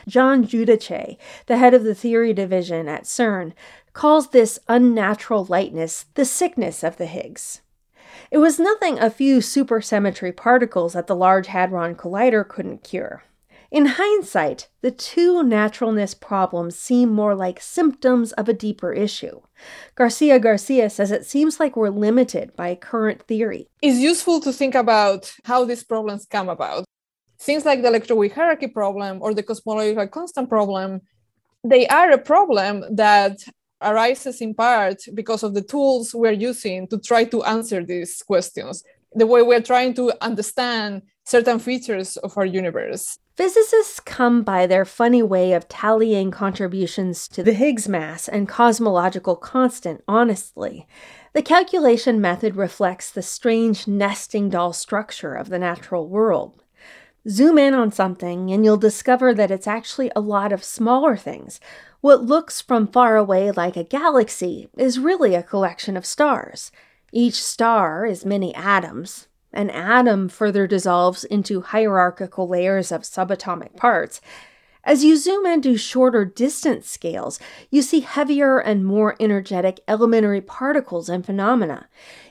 Gian 0.08 0.44
Giudice, 0.44 1.16
the 1.46 1.56
head 1.56 1.74
of 1.74 1.84
the 1.84 1.94
theory 1.94 2.32
division 2.32 2.88
at 2.88 3.04
CERN, 3.04 3.52
calls 3.92 4.28
this 4.28 4.58
unnatural 4.68 5.44
lightness 5.44 6.06
the 6.14 6.24
sickness 6.24 6.84
of 6.84 6.96
the 6.96 7.06
Higgs. 7.06 7.62
It 8.30 8.38
was 8.38 8.58
nothing 8.58 8.98
a 8.98 9.10
few 9.10 9.38
supersymmetry 9.38 10.34
particles 10.36 10.96
at 10.96 11.06
the 11.06 11.16
Large 11.16 11.48
Hadron 11.48 11.94
Collider 11.94 12.46
couldn't 12.46 12.82
cure. 12.82 13.24
In 13.70 13.86
hindsight, 13.86 14.68
the 14.80 14.90
two 14.90 15.42
naturalness 15.42 16.14
problems 16.14 16.78
seem 16.78 17.08
more 17.08 17.34
like 17.34 17.60
symptoms 17.60 18.32
of 18.32 18.48
a 18.48 18.52
deeper 18.52 18.92
issue. 18.92 19.40
Garcia 19.96 20.38
Garcia 20.38 20.88
says 20.88 21.10
it 21.10 21.26
seems 21.26 21.58
like 21.58 21.76
we're 21.76 21.90
limited 21.90 22.54
by 22.54 22.74
current 22.74 23.22
theory. 23.22 23.68
It's 23.82 23.98
useful 23.98 24.40
to 24.40 24.52
think 24.52 24.74
about 24.74 25.34
how 25.44 25.64
these 25.64 25.82
problems 25.82 26.26
come 26.26 26.48
about 26.48 26.84
things 27.38 27.64
like 27.64 27.82
the 27.82 27.88
electroweak 27.88 28.32
hierarchy 28.32 28.68
problem 28.68 29.18
or 29.20 29.34
the 29.34 29.42
cosmological 29.42 30.08
constant 30.08 30.48
problem, 30.48 31.00
they 31.64 31.86
are 31.88 32.10
a 32.10 32.18
problem 32.18 32.84
that 32.94 33.38
arises 33.82 34.40
in 34.40 34.54
part 34.54 35.02
because 35.14 35.42
of 35.42 35.54
the 35.54 35.62
tools 35.62 36.14
we're 36.14 36.32
using 36.32 36.88
to 36.88 36.98
try 36.98 37.24
to 37.24 37.42
answer 37.44 37.84
these 37.84 38.22
questions, 38.22 38.82
the 39.14 39.26
way 39.26 39.42
we're 39.42 39.60
trying 39.60 39.94
to 39.94 40.12
understand 40.20 41.02
certain 41.24 41.58
features 41.58 42.16
of 42.18 42.36
our 42.38 42.46
universe. 42.46 43.18
Physicists 43.36 44.00
come 44.00 44.42
by 44.42 44.66
their 44.66 44.86
funny 44.86 45.22
way 45.22 45.52
of 45.52 45.68
tallying 45.68 46.30
contributions 46.30 47.28
to 47.28 47.42
the 47.42 47.52
Higgs 47.52 47.86
mass 47.86 48.28
and 48.28 48.48
cosmological 48.48 49.36
constant 49.36 50.02
honestly. 50.08 50.86
The 51.34 51.42
calculation 51.42 52.18
method 52.18 52.56
reflects 52.56 53.10
the 53.10 53.20
strange 53.20 53.86
nesting 53.86 54.48
doll 54.48 54.72
structure 54.72 55.34
of 55.34 55.50
the 55.50 55.58
natural 55.58 56.08
world. 56.08 56.62
Zoom 57.28 57.58
in 57.58 57.74
on 57.74 57.90
something 57.90 58.52
and 58.52 58.64
you'll 58.64 58.76
discover 58.76 59.34
that 59.34 59.50
it's 59.50 59.66
actually 59.66 60.10
a 60.14 60.20
lot 60.20 60.52
of 60.52 60.62
smaller 60.62 61.16
things. 61.16 61.60
What 62.00 62.22
looks 62.22 62.60
from 62.60 62.86
far 62.86 63.16
away 63.16 63.50
like 63.50 63.76
a 63.76 63.84
galaxy 63.84 64.68
is 64.76 64.98
really 64.98 65.34
a 65.34 65.42
collection 65.42 65.96
of 65.96 66.06
stars. 66.06 66.70
Each 67.12 67.42
star 67.42 68.06
is 68.06 68.24
many 68.24 68.54
atoms. 68.54 69.26
An 69.52 69.70
atom 69.70 70.28
further 70.28 70.66
dissolves 70.66 71.24
into 71.24 71.62
hierarchical 71.62 72.46
layers 72.46 72.92
of 72.92 73.02
subatomic 73.02 73.74
parts. 73.76 74.20
As 74.84 75.02
you 75.02 75.16
zoom 75.16 75.46
into 75.46 75.76
shorter 75.76 76.24
distance 76.24 76.88
scales, 76.88 77.40
you 77.70 77.82
see 77.82 78.00
heavier 78.00 78.58
and 78.58 78.84
more 78.84 79.16
energetic 79.18 79.80
elementary 79.88 80.40
particles 80.40 81.08
and 81.08 81.26
phenomena. 81.26 81.88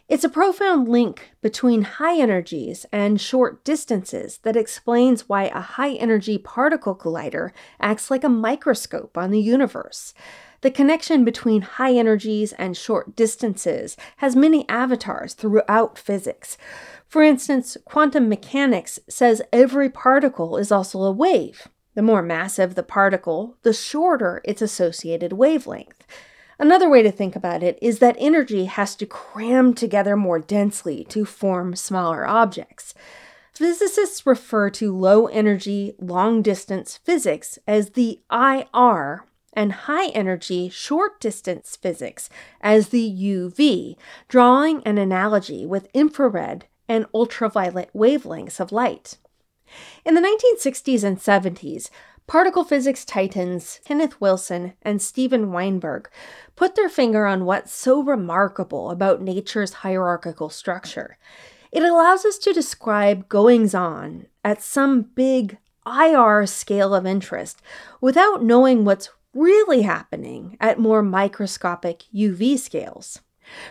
It's 0.07 0.23
a 0.23 0.29
profound 0.29 0.87
link 0.87 1.31
between 1.41 1.81
high 1.81 2.19
energies 2.19 2.85
and 2.91 3.19
short 3.19 3.63
distances 3.63 4.37
that 4.43 4.55
explains 4.55 5.27
why 5.27 5.45
a 5.45 5.61
high 5.61 5.93
energy 5.93 6.37
particle 6.37 6.95
collider 6.95 7.53
acts 7.79 8.11
like 8.11 8.23
a 8.23 8.29
microscope 8.29 9.17
on 9.17 9.31
the 9.31 9.41
universe. 9.41 10.13
The 10.61 10.69
connection 10.69 11.25
between 11.25 11.63
high 11.63 11.95
energies 11.95 12.53
and 12.53 12.77
short 12.77 13.15
distances 13.15 13.97
has 14.17 14.35
many 14.35 14.69
avatars 14.69 15.33
throughout 15.33 15.97
physics. 15.97 16.55
For 17.07 17.23
instance, 17.23 17.75
quantum 17.83 18.29
mechanics 18.29 18.99
says 19.09 19.41
every 19.51 19.89
particle 19.89 20.57
is 20.57 20.71
also 20.71 21.01
a 21.01 21.11
wave. 21.11 21.67
The 21.95 22.03
more 22.03 22.21
massive 22.21 22.75
the 22.75 22.83
particle, 22.83 23.57
the 23.63 23.73
shorter 23.73 24.41
its 24.45 24.61
associated 24.61 25.33
wavelength. 25.33 26.05
Another 26.57 26.89
way 26.89 27.03
to 27.03 27.11
think 27.11 27.35
about 27.35 27.63
it 27.63 27.77
is 27.81 27.99
that 27.99 28.15
energy 28.17 28.65
has 28.65 28.95
to 28.95 29.05
cram 29.05 29.73
together 29.73 30.15
more 30.15 30.39
densely 30.39 31.03
to 31.05 31.25
form 31.25 31.75
smaller 31.75 32.25
objects. 32.25 32.93
Physicists 33.53 34.25
refer 34.25 34.69
to 34.71 34.95
low 34.95 35.27
energy, 35.27 35.95
long 35.99 36.41
distance 36.41 36.97
physics 36.97 37.57
as 37.67 37.91
the 37.91 38.19
IR 38.31 39.25
and 39.53 39.71
high 39.71 40.07
energy, 40.09 40.69
short 40.69 41.19
distance 41.21 41.75
physics 41.75 42.29
as 42.59 42.89
the 42.89 43.09
UV, 43.09 43.95
drawing 44.27 44.83
an 44.83 44.97
analogy 44.97 45.65
with 45.65 45.87
infrared 45.93 46.65
and 46.87 47.05
ultraviolet 47.13 47.89
wavelengths 47.95 48.59
of 48.59 48.71
light. 48.71 49.17
In 50.03 50.13
the 50.13 50.21
1960s 50.21 51.03
and 51.03 51.17
70s, 51.17 51.89
particle 52.27 52.63
physics 52.63 53.05
titans 53.05 53.79
Kenneth 53.85 54.19
Wilson 54.19 54.73
and 54.81 55.01
Steven 55.01 55.51
Weinberg 55.51 56.09
put 56.55 56.75
their 56.75 56.89
finger 56.89 57.25
on 57.25 57.45
what's 57.45 57.73
so 57.73 58.01
remarkable 58.01 58.89
about 58.89 59.21
nature's 59.21 59.73
hierarchical 59.73 60.49
structure. 60.49 61.17
It 61.71 61.83
allows 61.83 62.25
us 62.25 62.37
to 62.39 62.53
describe 62.53 63.29
goings 63.29 63.75
on 63.75 64.27
at 64.43 64.61
some 64.61 65.01
big 65.01 65.57
IR 65.85 66.45
scale 66.47 66.95
of 66.95 67.05
interest 67.05 67.61
without 68.01 68.43
knowing 68.43 68.85
what's 68.85 69.09
really 69.33 69.83
happening 69.83 70.57
at 70.59 70.79
more 70.79 71.03
microscopic 71.03 72.03
UV 72.13 72.57
scales. 72.57 73.19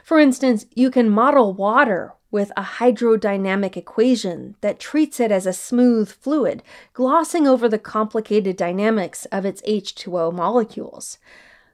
For 0.04 0.20
instance, 0.20 0.66
you 0.74 0.90
can 0.90 1.10
model 1.10 1.52
water 1.52 2.14
with 2.34 2.50
a 2.56 2.62
hydrodynamic 2.62 3.76
equation 3.76 4.56
that 4.60 4.80
treats 4.80 5.20
it 5.20 5.30
as 5.30 5.46
a 5.46 5.52
smooth 5.52 6.10
fluid, 6.10 6.64
glossing 6.92 7.46
over 7.46 7.68
the 7.68 7.78
complicated 7.78 8.56
dynamics 8.56 9.24
of 9.26 9.46
its 9.46 9.62
H2O 9.62 10.32
molecules. 10.32 11.18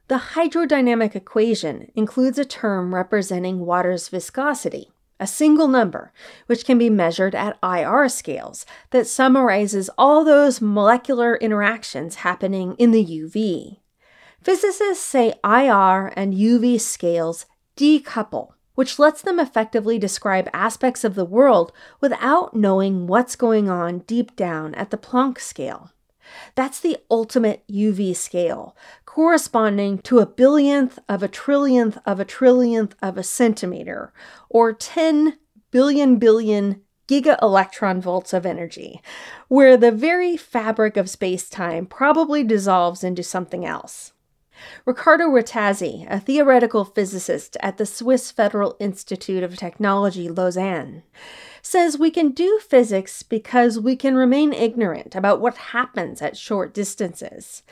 The 0.07 0.35
hydrodynamic 0.35 1.15
equation 1.15 1.91
includes 1.95 2.37
a 2.37 2.45
term 2.45 2.93
representing 2.93 3.65
water's 3.65 4.07
viscosity, 4.07 4.91
a 5.19 5.25
single 5.25 5.67
number, 5.67 6.13
which 6.45 6.63
can 6.63 6.77
be 6.77 6.91
measured 6.91 7.33
at 7.33 7.57
IR 7.63 8.07
scales, 8.07 8.63
that 8.91 9.07
summarizes 9.07 9.89
all 9.97 10.23
those 10.23 10.61
molecular 10.61 11.37
interactions 11.37 12.17
happening 12.17 12.75
in 12.77 12.91
the 12.91 13.03
UV. 13.03 13.79
Physicists 14.43 15.03
say 15.03 15.33
IR 15.43 16.13
and 16.15 16.35
UV 16.35 16.79
scales 16.79 17.47
decouple, 17.75 18.51
which 18.81 18.97
lets 18.97 19.21
them 19.21 19.39
effectively 19.39 19.99
describe 19.99 20.49
aspects 20.53 21.03
of 21.03 21.13
the 21.13 21.23
world 21.23 21.71
without 21.99 22.55
knowing 22.55 23.05
what's 23.05 23.35
going 23.35 23.69
on 23.69 23.99
deep 24.07 24.35
down 24.35 24.73
at 24.73 24.89
the 24.89 24.97
Planck 24.97 25.39
scale. 25.39 25.91
That's 26.55 26.79
the 26.79 26.97
ultimate 27.11 27.61
UV 27.71 28.15
scale, 28.15 28.75
corresponding 29.05 29.99
to 29.99 30.17
a 30.17 30.25
billionth 30.25 30.97
of 31.07 31.21
a 31.21 31.27
trillionth 31.27 32.01
of 32.07 32.19
a 32.19 32.25
trillionth 32.25 32.93
of 33.03 33.19
a 33.19 33.23
centimeter, 33.23 34.13
or 34.49 34.73
10 34.73 35.37
billion 35.69 36.15
billion 36.15 36.81
giga 37.07 37.39
electron 37.39 38.01
volts 38.01 38.33
of 38.33 38.47
energy, 38.47 38.99
where 39.47 39.77
the 39.77 39.91
very 39.91 40.35
fabric 40.35 40.97
of 40.97 41.07
space 41.07 41.47
time 41.51 41.85
probably 41.85 42.43
dissolves 42.43 43.03
into 43.03 43.21
something 43.21 43.63
else. 43.63 44.13
Riccardo 44.85 45.25
Rattazzi, 45.25 46.05
a 46.09 46.19
theoretical 46.19 46.85
physicist 46.85 47.57
at 47.61 47.77
the 47.77 47.85
Swiss 47.85 48.31
Federal 48.31 48.75
Institute 48.79 49.43
of 49.43 49.57
Technology, 49.57 50.29
Lausanne, 50.29 51.03
says 51.61 51.97
we 51.97 52.11
can 52.11 52.31
do 52.31 52.59
physics 52.59 53.23
because 53.23 53.79
we 53.79 53.95
can 53.95 54.15
remain 54.15 54.53
ignorant 54.53 55.15
about 55.15 55.39
what 55.39 55.57
happens 55.57 56.21
at 56.21 56.37
short 56.37 56.73
distances. 56.73 57.63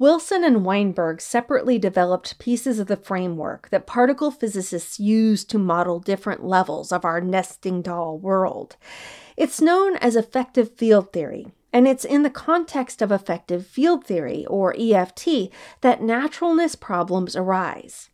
Wilson 0.00 0.44
and 0.44 0.64
Weinberg 0.64 1.20
separately 1.20 1.78
developed 1.78 2.38
pieces 2.38 2.78
of 2.78 2.86
the 2.86 2.96
framework 2.96 3.68
that 3.68 3.86
particle 3.86 4.30
physicists 4.30 4.98
use 4.98 5.44
to 5.44 5.58
model 5.58 6.00
different 6.00 6.42
levels 6.42 6.90
of 6.90 7.04
our 7.04 7.20
nesting 7.20 7.82
doll 7.82 8.16
world. 8.16 8.76
It's 9.36 9.60
known 9.60 9.96
as 9.96 10.16
effective 10.16 10.74
field 10.74 11.12
theory, 11.12 11.48
and 11.72 11.86
it's 11.86 12.04
in 12.04 12.22
the 12.22 12.30
context 12.30 13.02
of 13.02 13.12
effective 13.12 13.66
field 13.66 14.04
theory, 14.04 14.44
or 14.46 14.74
EFT, 14.78 15.50
that 15.80 16.02
naturalness 16.02 16.74
problems 16.74 17.36
arise. 17.36 18.10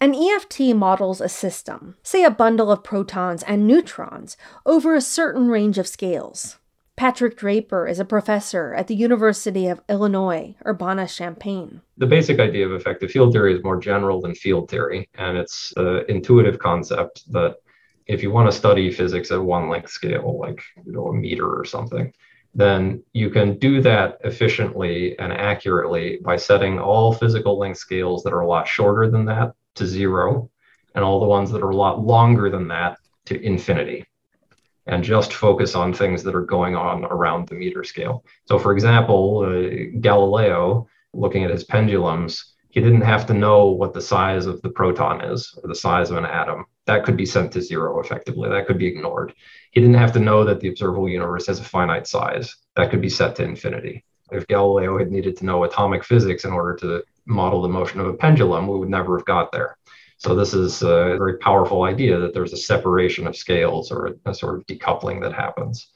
An 0.00 0.14
EFT 0.14 0.74
models 0.74 1.20
a 1.20 1.28
system, 1.28 1.96
say 2.02 2.24
a 2.24 2.30
bundle 2.30 2.70
of 2.70 2.84
protons 2.84 3.42
and 3.42 3.66
neutrons, 3.66 4.36
over 4.66 4.94
a 4.94 5.00
certain 5.00 5.48
range 5.48 5.78
of 5.78 5.88
scales. 5.88 6.58
Patrick 6.94 7.36
Draper 7.36 7.88
is 7.88 7.98
a 7.98 8.04
professor 8.04 8.74
at 8.74 8.86
the 8.86 8.94
University 8.94 9.66
of 9.66 9.80
Illinois, 9.88 10.54
Urbana 10.66 11.08
Champaign. 11.08 11.80
The 11.96 12.06
basic 12.06 12.38
idea 12.38 12.66
of 12.66 12.72
effective 12.72 13.10
field 13.10 13.32
theory 13.32 13.54
is 13.54 13.64
more 13.64 13.80
general 13.80 14.20
than 14.20 14.34
field 14.34 14.70
theory, 14.70 15.08
and 15.14 15.38
it's 15.38 15.72
an 15.76 16.04
intuitive 16.08 16.58
concept 16.58 17.30
that 17.32 17.56
if 18.06 18.22
you 18.22 18.30
want 18.30 18.50
to 18.50 18.56
study 18.56 18.90
physics 18.90 19.30
at 19.30 19.42
one 19.42 19.68
length 19.68 19.90
scale, 19.90 20.38
like 20.38 20.62
you 20.84 20.92
know, 20.92 21.08
a 21.08 21.14
meter 21.14 21.48
or 21.48 21.64
something, 21.64 22.12
then 22.54 23.02
you 23.12 23.30
can 23.30 23.58
do 23.58 23.80
that 23.80 24.18
efficiently 24.24 25.18
and 25.18 25.32
accurately 25.32 26.18
by 26.22 26.36
setting 26.36 26.78
all 26.78 27.12
physical 27.12 27.58
length 27.58 27.78
scales 27.78 28.22
that 28.22 28.32
are 28.32 28.40
a 28.40 28.48
lot 28.48 28.68
shorter 28.68 29.10
than 29.10 29.24
that 29.24 29.54
to 29.74 29.86
zero 29.86 30.50
and 30.94 31.04
all 31.04 31.20
the 31.20 31.26
ones 31.26 31.50
that 31.50 31.62
are 31.62 31.70
a 31.70 31.76
lot 31.76 32.04
longer 32.04 32.50
than 32.50 32.68
that 32.68 32.98
to 33.24 33.40
infinity 33.40 34.04
and 34.86 35.04
just 35.04 35.32
focus 35.32 35.74
on 35.74 35.92
things 35.92 36.22
that 36.22 36.34
are 36.34 36.44
going 36.44 36.74
on 36.74 37.04
around 37.04 37.48
the 37.48 37.54
meter 37.54 37.84
scale. 37.84 38.24
So, 38.46 38.58
for 38.58 38.72
example, 38.72 39.44
uh, 39.46 39.98
Galileo, 40.00 40.88
looking 41.14 41.44
at 41.44 41.50
his 41.50 41.64
pendulums, 41.64 42.54
he 42.68 42.80
didn't 42.80 43.02
have 43.02 43.26
to 43.26 43.34
know 43.34 43.66
what 43.66 43.94
the 43.94 44.00
size 44.00 44.46
of 44.46 44.60
the 44.62 44.70
proton 44.70 45.20
is 45.20 45.56
or 45.62 45.68
the 45.68 45.74
size 45.74 46.10
of 46.10 46.16
an 46.16 46.24
atom. 46.24 46.66
That 46.86 47.04
could 47.04 47.16
be 47.16 47.26
sent 47.26 47.52
to 47.52 47.62
zero 47.62 48.00
effectively. 48.00 48.48
That 48.48 48.66
could 48.66 48.78
be 48.78 48.86
ignored. 48.86 49.34
He 49.70 49.80
didn't 49.80 49.96
have 49.96 50.12
to 50.12 50.20
know 50.20 50.44
that 50.44 50.60
the 50.60 50.68
observable 50.68 51.08
universe 51.08 51.46
has 51.46 51.60
a 51.60 51.64
finite 51.64 52.06
size. 52.06 52.56
That 52.76 52.90
could 52.90 53.00
be 53.00 53.08
set 53.08 53.36
to 53.36 53.44
infinity. 53.44 54.04
If 54.30 54.46
Galileo 54.46 54.98
had 54.98 55.10
needed 55.10 55.36
to 55.36 55.44
know 55.44 55.64
atomic 55.64 56.04
physics 56.04 56.44
in 56.44 56.52
order 56.52 56.74
to 56.76 57.04
model 57.26 57.62
the 57.62 57.68
motion 57.68 58.00
of 58.00 58.06
a 58.06 58.14
pendulum, 58.14 58.66
we 58.66 58.78
would 58.78 58.88
never 58.88 59.16
have 59.16 59.26
got 59.26 59.52
there. 59.52 59.76
So 60.16 60.34
this 60.34 60.54
is 60.54 60.82
a 60.82 61.16
very 61.18 61.38
powerful 61.38 61.82
idea 61.82 62.18
that 62.18 62.32
there's 62.32 62.52
a 62.52 62.56
separation 62.56 63.26
of 63.26 63.36
scales 63.36 63.90
or 63.90 64.16
a, 64.24 64.34
sort 64.34 64.56
of 64.56 64.66
decoupling 64.66 65.20
that 65.20 65.32
happens. 65.32 65.88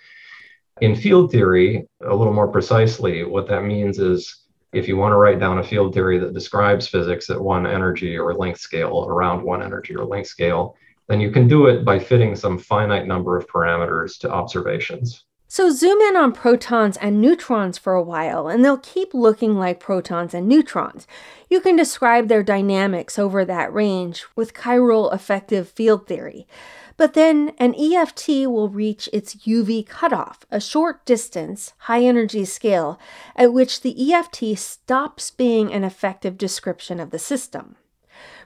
In 0.81 0.97
field 0.97 1.31
theory, 1.31 1.87
a 2.03 2.15
little 2.15 2.33
more 2.33 2.49
precisely, 2.49 3.25
what 3.25 3.49
that 3.49 3.63
means 3.63 3.99
is 3.99 4.43
if 4.77 4.87
you 4.87 4.97
want 4.97 5.13
to 5.13 5.17
write 5.17 5.41
down 5.41 5.59
a 5.59 5.65
field 5.65 5.95
theory 5.95 6.19
that 6.19 6.35
describes 6.35 6.87
physics 6.87 7.31
at 7.31 7.41
one 7.41 7.67
energy 7.67 8.17
or 8.17 8.35
length 8.35 8.61
scale, 8.61 9.07
around 9.09 9.43
one 9.43 9.63
energy 9.63 9.97
or 9.97 10.05
length 10.05 10.29
scale, 10.29 10.77
then 11.09 11.21
you 11.21 11.31
can 11.31 11.49
do 11.49 11.67
it 11.67 11.85
by 11.85 11.99
fitting 11.99 12.37
some 12.37 12.59
finite 12.59 13.07
number 13.07 13.37
of 13.37 13.47
parameters 13.47 14.19
to 14.19 14.31
observations. 14.31 15.25
So 15.49 15.71
zoom 15.71 16.01
in 16.01 16.17
on 16.17 16.33
protons 16.33 16.97
and 16.97 17.21
neutrons 17.21 17.79
for 17.79 17.95
a 17.95 18.03
while, 18.03 18.49
and 18.49 18.65
they'll 18.65 18.79
keep 18.79 19.15
looking 19.15 19.57
like 19.57 19.79
protons 19.79 20.35
and 20.35 20.49
neutrons. 20.49 21.07
You 21.49 21.61
can 21.61 21.77
describe 21.77 22.27
their 22.27 22.43
dynamics 22.43 23.19
over 23.19 23.45
that 23.45 23.73
range 23.73 24.27
with 24.35 24.55
chiral 24.55 25.15
effective 25.15 25.69
field 25.69 26.09
theory. 26.09 26.49
But 26.97 27.13
then 27.13 27.53
an 27.59 27.75
EFT 27.75 28.29
will 28.47 28.71
reach 28.71 29.09
its 29.13 29.35
UV 29.47 29.87
cutoff, 29.87 30.47
a 30.51 30.61
short 30.61 31.05
distance, 31.05 31.75
high 31.81 32.03
energy 32.03 32.45
scale, 32.45 32.99
at 33.35 33.53
which 33.53 33.83
the 33.83 34.13
EFT 34.13 34.59
stops 34.59 35.31
being 35.31 35.73
an 35.73 35.85
effective 35.85 36.39
description 36.39 36.99
of 36.99 37.11
the 37.11 37.19
system. 37.19 37.77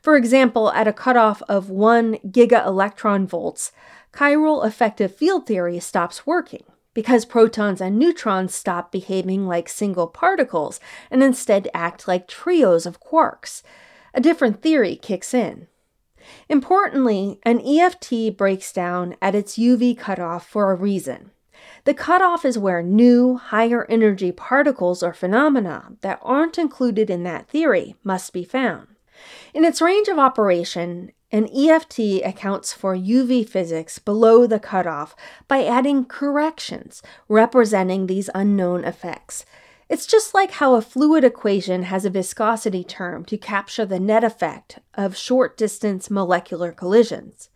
For 0.02 0.16
example, 0.16 0.72
at 0.72 0.88
a 0.88 0.92
cutoff 0.92 1.42
of 1.42 1.70
1 1.70 2.16
giga 2.26 2.66
electron 2.66 3.26
volts, 3.26 3.70
chiral 4.12 4.66
effective 4.66 5.14
field 5.14 5.46
theory 5.46 5.78
stops 5.78 6.26
working 6.26 6.64
because 6.92 7.24
protons 7.24 7.80
and 7.80 7.98
neutrons 7.98 8.52
stop 8.52 8.90
behaving 8.90 9.46
like 9.46 9.68
single 9.68 10.08
particles 10.08 10.80
and 11.10 11.22
instead 11.22 11.68
act 11.72 12.08
like 12.08 12.26
trios 12.26 12.84
of 12.84 13.00
quarks. 13.00 13.62
A 14.12 14.20
different 14.20 14.60
theory 14.60 14.96
kicks 14.96 15.32
in. 15.32 15.68
Importantly, 16.48 17.38
an 17.44 17.60
EFT 17.60 18.36
breaks 18.36 18.72
down 18.72 19.16
at 19.22 19.34
its 19.34 19.56
UV 19.56 19.96
cutoff 19.96 20.46
for 20.46 20.70
a 20.70 20.76
reason. 20.76 21.30
The 21.84 21.94
cutoff 21.94 22.44
is 22.44 22.58
where 22.58 22.82
new, 22.82 23.36
higher 23.36 23.86
energy 23.88 24.32
particles 24.32 25.02
or 25.02 25.12
phenomena 25.12 25.92
that 26.02 26.18
aren't 26.22 26.58
included 26.58 27.10
in 27.10 27.22
that 27.24 27.48
theory 27.48 27.96
must 28.04 28.32
be 28.32 28.44
found. 28.44 28.88
In 29.54 29.64
its 29.64 29.80
range 29.80 30.08
of 30.08 30.18
operation, 30.18 31.12
an 31.32 31.48
EFT 31.54 32.22
accounts 32.24 32.72
for 32.72 32.96
UV 32.96 33.48
physics 33.48 33.98
below 33.98 34.46
the 34.46 34.58
cutoff 34.58 35.14
by 35.46 35.64
adding 35.64 36.04
corrections 36.04 37.02
representing 37.28 38.06
these 38.06 38.30
unknown 38.34 38.84
effects. 38.84 39.44
It's 39.90 40.06
just 40.06 40.34
like 40.34 40.52
how 40.52 40.76
a 40.76 40.82
fluid 40.82 41.24
equation 41.24 41.82
has 41.82 42.04
a 42.04 42.10
viscosity 42.10 42.84
term 42.84 43.24
to 43.24 43.36
capture 43.36 43.84
the 43.84 43.98
net 43.98 44.22
effect 44.22 44.78
of 44.94 45.16
short 45.16 45.56
distance 45.56 46.08
molecular 46.08 46.70
collisions. 46.70 47.50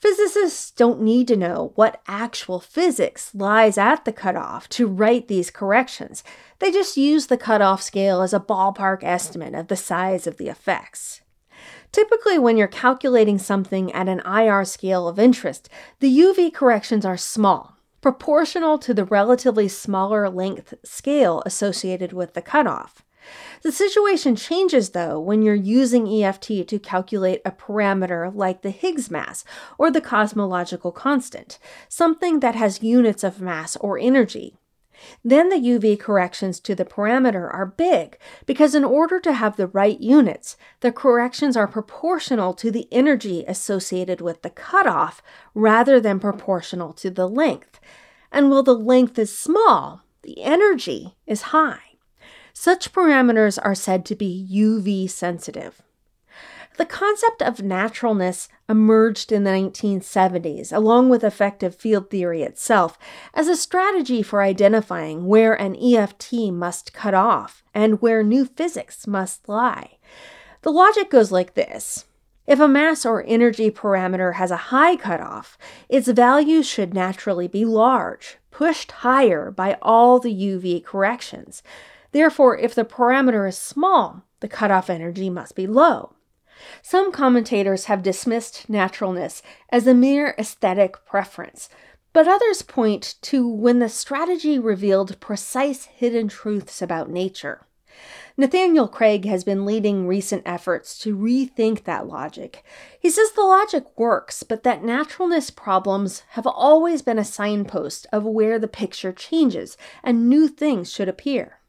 Physicists 0.00 0.72
don't 0.72 1.00
need 1.00 1.28
to 1.28 1.36
know 1.36 1.70
what 1.76 2.02
actual 2.08 2.58
physics 2.58 3.32
lies 3.36 3.78
at 3.78 4.04
the 4.04 4.12
cutoff 4.12 4.68
to 4.70 4.88
write 4.88 5.28
these 5.28 5.52
corrections. 5.52 6.24
They 6.58 6.72
just 6.72 6.96
use 6.96 7.28
the 7.28 7.38
cutoff 7.38 7.82
scale 7.82 8.20
as 8.20 8.34
a 8.34 8.40
ballpark 8.40 9.04
estimate 9.04 9.54
of 9.54 9.68
the 9.68 9.76
size 9.76 10.26
of 10.26 10.38
the 10.38 10.48
effects. 10.48 11.20
Typically, 11.92 12.36
when 12.36 12.56
you're 12.56 12.66
calculating 12.66 13.38
something 13.38 13.92
at 13.92 14.08
an 14.08 14.20
IR 14.26 14.64
scale 14.64 15.06
of 15.06 15.20
interest, 15.20 15.68
the 16.00 16.18
UV 16.18 16.52
corrections 16.52 17.04
are 17.04 17.16
small 17.16 17.75
proportional 18.06 18.78
to 18.78 18.94
the 18.94 19.04
relatively 19.04 19.66
smaller 19.66 20.30
length 20.30 20.72
scale 20.84 21.42
associated 21.44 22.12
with 22.12 22.34
the 22.34 22.40
cutoff. 22.40 23.02
The 23.62 23.72
situation 23.72 24.36
changes, 24.36 24.90
though, 24.90 25.18
when 25.18 25.42
you're 25.42 25.56
using 25.56 26.06
EFT 26.06 26.68
to 26.68 26.78
calculate 26.78 27.42
a 27.44 27.50
parameter 27.50 28.32
like 28.32 28.62
the 28.62 28.70
Higgs 28.70 29.10
mass 29.10 29.44
or 29.76 29.90
the 29.90 30.00
cosmological 30.00 30.92
constant, 30.92 31.58
something 31.88 32.38
that 32.38 32.54
has 32.54 32.80
units 32.80 33.24
of 33.24 33.40
mass 33.40 33.74
or 33.74 33.98
energy. 33.98 34.54
Then 35.24 35.48
the 35.48 35.56
UV 35.56 35.98
corrections 35.98 36.60
to 36.60 36.74
the 36.74 36.84
parameter 36.84 37.52
are 37.52 37.66
big 37.66 38.18
because, 38.46 38.74
in 38.74 38.84
order 38.84 39.20
to 39.20 39.32
have 39.32 39.56
the 39.56 39.66
right 39.66 40.00
units, 40.00 40.56
the 40.80 40.92
corrections 40.92 41.56
are 41.56 41.68
proportional 41.68 42.54
to 42.54 42.70
the 42.70 42.88
energy 42.90 43.44
associated 43.46 44.20
with 44.20 44.42
the 44.42 44.50
cutoff 44.50 45.22
rather 45.54 46.00
than 46.00 46.20
proportional 46.20 46.92
to 46.94 47.10
the 47.10 47.28
length. 47.28 47.80
And 48.32 48.50
while 48.50 48.62
the 48.62 48.74
length 48.74 49.18
is 49.18 49.36
small, 49.36 50.02
the 50.22 50.42
energy 50.42 51.16
is 51.26 51.42
high. 51.42 51.80
Such 52.52 52.92
parameters 52.92 53.58
are 53.62 53.74
said 53.74 54.04
to 54.06 54.14
be 54.14 54.48
UV 54.50 55.10
sensitive. 55.10 55.82
The 56.76 56.84
concept 56.84 57.40
of 57.40 57.62
naturalness 57.62 58.48
emerged 58.68 59.32
in 59.32 59.44
the 59.44 59.50
1970s, 59.50 60.72
along 60.72 61.08
with 61.08 61.24
effective 61.24 61.74
field 61.74 62.10
theory 62.10 62.42
itself, 62.42 62.98
as 63.32 63.48
a 63.48 63.56
strategy 63.56 64.22
for 64.22 64.42
identifying 64.42 65.26
where 65.26 65.54
an 65.54 65.74
EFT 65.74 66.52
must 66.52 66.92
cut 66.92 67.14
off 67.14 67.64
and 67.74 68.02
where 68.02 68.22
new 68.22 68.44
physics 68.44 69.06
must 69.06 69.48
lie. 69.48 69.96
The 70.62 70.70
logic 70.70 71.10
goes 71.10 71.32
like 71.32 71.54
this 71.54 72.04
if 72.46 72.60
a 72.60 72.68
mass 72.68 73.04
or 73.04 73.24
energy 73.26 73.70
parameter 73.70 74.34
has 74.34 74.50
a 74.50 74.68
high 74.68 74.96
cutoff, 74.96 75.56
its 75.88 76.08
value 76.08 76.62
should 76.62 76.94
naturally 76.94 77.48
be 77.48 77.64
large, 77.64 78.36
pushed 78.50 78.92
higher 78.92 79.50
by 79.50 79.78
all 79.82 80.20
the 80.20 80.32
UV 80.32 80.84
corrections. 80.84 81.62
Therefore, 82.12 82.56
if 82.56 82.74
the 82.74 82.84
parameter 82.84 83.48
is 83.48 83.58
small, 83.58 84.22
the 84.40 84.48
cutoff 84.48 84.88
energy 84.88 85.28
must 85.28 85.56
be 85.56 85.66
low. 85.66 86.12
Some 86.82 87.12
commentators 87.12 87.86
have 87.86 88.02
dismissed 88.02 88.68
naturalness 88.68 89.42
as 89.70 89.86
a 89.86 89.94
mere 89.94 90.34
aesthetic 90.38 91.04
preference, 91.04 91.68
but 92.12 92.26
others 92.26 92.62
point 92.62 93.16
to 93.22 93.46
when 93.46 93.78
the 93.78 93.88
strategy 93.88 94.58
revealed 94.58 95.20
precise 95.20 95.84
hidden 95.84 96.28
truths 96.28 96.80
about 96.80 97.10
nature. 97.10 97.66
Nathaniel 98.38 98.88
Craig 98.88 99.24
has 99.24 99.44
been 99.44 99.64
leading 99.64 100.06
recent 100.06 100.42
efforts 100.44 100.98
to 100.98 101.16
rethink 101.16 101.84
that 101.84 102.06
logic. 102.06 102.62
He 103.00 103.08
says 103.08 103.32
the 103.32 103.42
logic 103.42 103.84
works, 103.98 104.42
but 104.42 104.62
that 104.62 104.84
naturalness 104.84 105.50
problems 105.50 106.22
have 106.30 106.46
always 106.46 107.00
been 107.00 107.18
a 107.18 107.24
signpost 107.24 108.06
of 108.12 108.24
where 108.24 108.58
the 108.58 108.68
picture 108.68 109.12
changes 109.12 109.78
and 110.02 110.28
new 110.28 110.48
things 110.48 110.92
should 110.92 111.08
appear. 111.08 111.60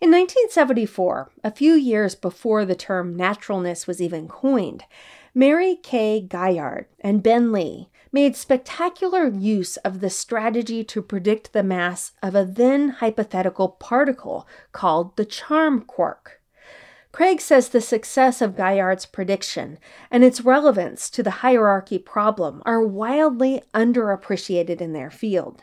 In 0.00 0.10
1974, 0.10 1.30
a 1.42 1.50
few 1.50 1.74
years 1.74 2.14
before 2.14 2.64
the 2.64 2.74
term 2.74 3.16
naturalness 3.16 3.86
was 3.86 4.00
even 4.00 4.28
coined, 4.28 4.84
Mary 5.34 5.76
Kay 5.76 6.20
Gaillard 6.20 6.86
and 7.00 7.22
Ben 7.22 7.50
Lee 7.50 7.88
made 8.12 8.36
spectacular 8.36 9.26
use 9.26 9.76
of 9.78 9.98
the 9.98 10.08
strategy 10.08 10.84
to 10.84 11.02
predict 11.02 11.52
the 11.52 11.64
mass 11.64 12.12
of 12.22 12.36
a 12.36 12.44
then 12.44 12.90
hypothetical 12.90 13.70
particle 13.70 14.46
called 14.70 15.16
the 15.16 15.24
charm 15.24 15.82
quark. 15.82 16.40
Craig 17.10 17.40
says 17.40 17.68
the 17.68 17.80
success 17.80 18.40
of 18.40 18.56
Gaillard's 18.56 19.06
prediction 19.06 19.78
and 20.10 20.22
its 20.22 20.40
relevance 20.40 21.10
to 21.10 21.22
the 21.22 21.42
hierarchy 21.42 21.98
problem 21.98 22.62
are 22.64 22.86
wildly 22.86 23.62
underappreciated 23.72 24.80
in 24.80 24.92
their 24.92 25.10
field. 25.10 25.62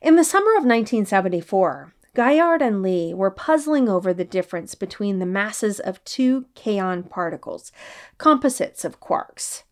In 0.00 0.16
the 0.16 0.24
summer 0.24 0.52
of 0.52 0.64
1974, 0.64 1.92
Gaillard 2.16 2.62
and 2.62 2.82
Lee 2.82 3.12
were 3.12 3.30
puzzling 3.30 3.90
over 3.90 4.14
the 4.14 4.24
difference 4.24 4.74
between 4.74 5.18
the 5.18 5.26
masses 5.26 5.78
of 5.78 6.02
two 6.04 6.46
kaon 6.54 7.02
particles, 7.02 7.70
composites 8.16 8.86
of 8.86 9.00
quarks. 9.00 9.64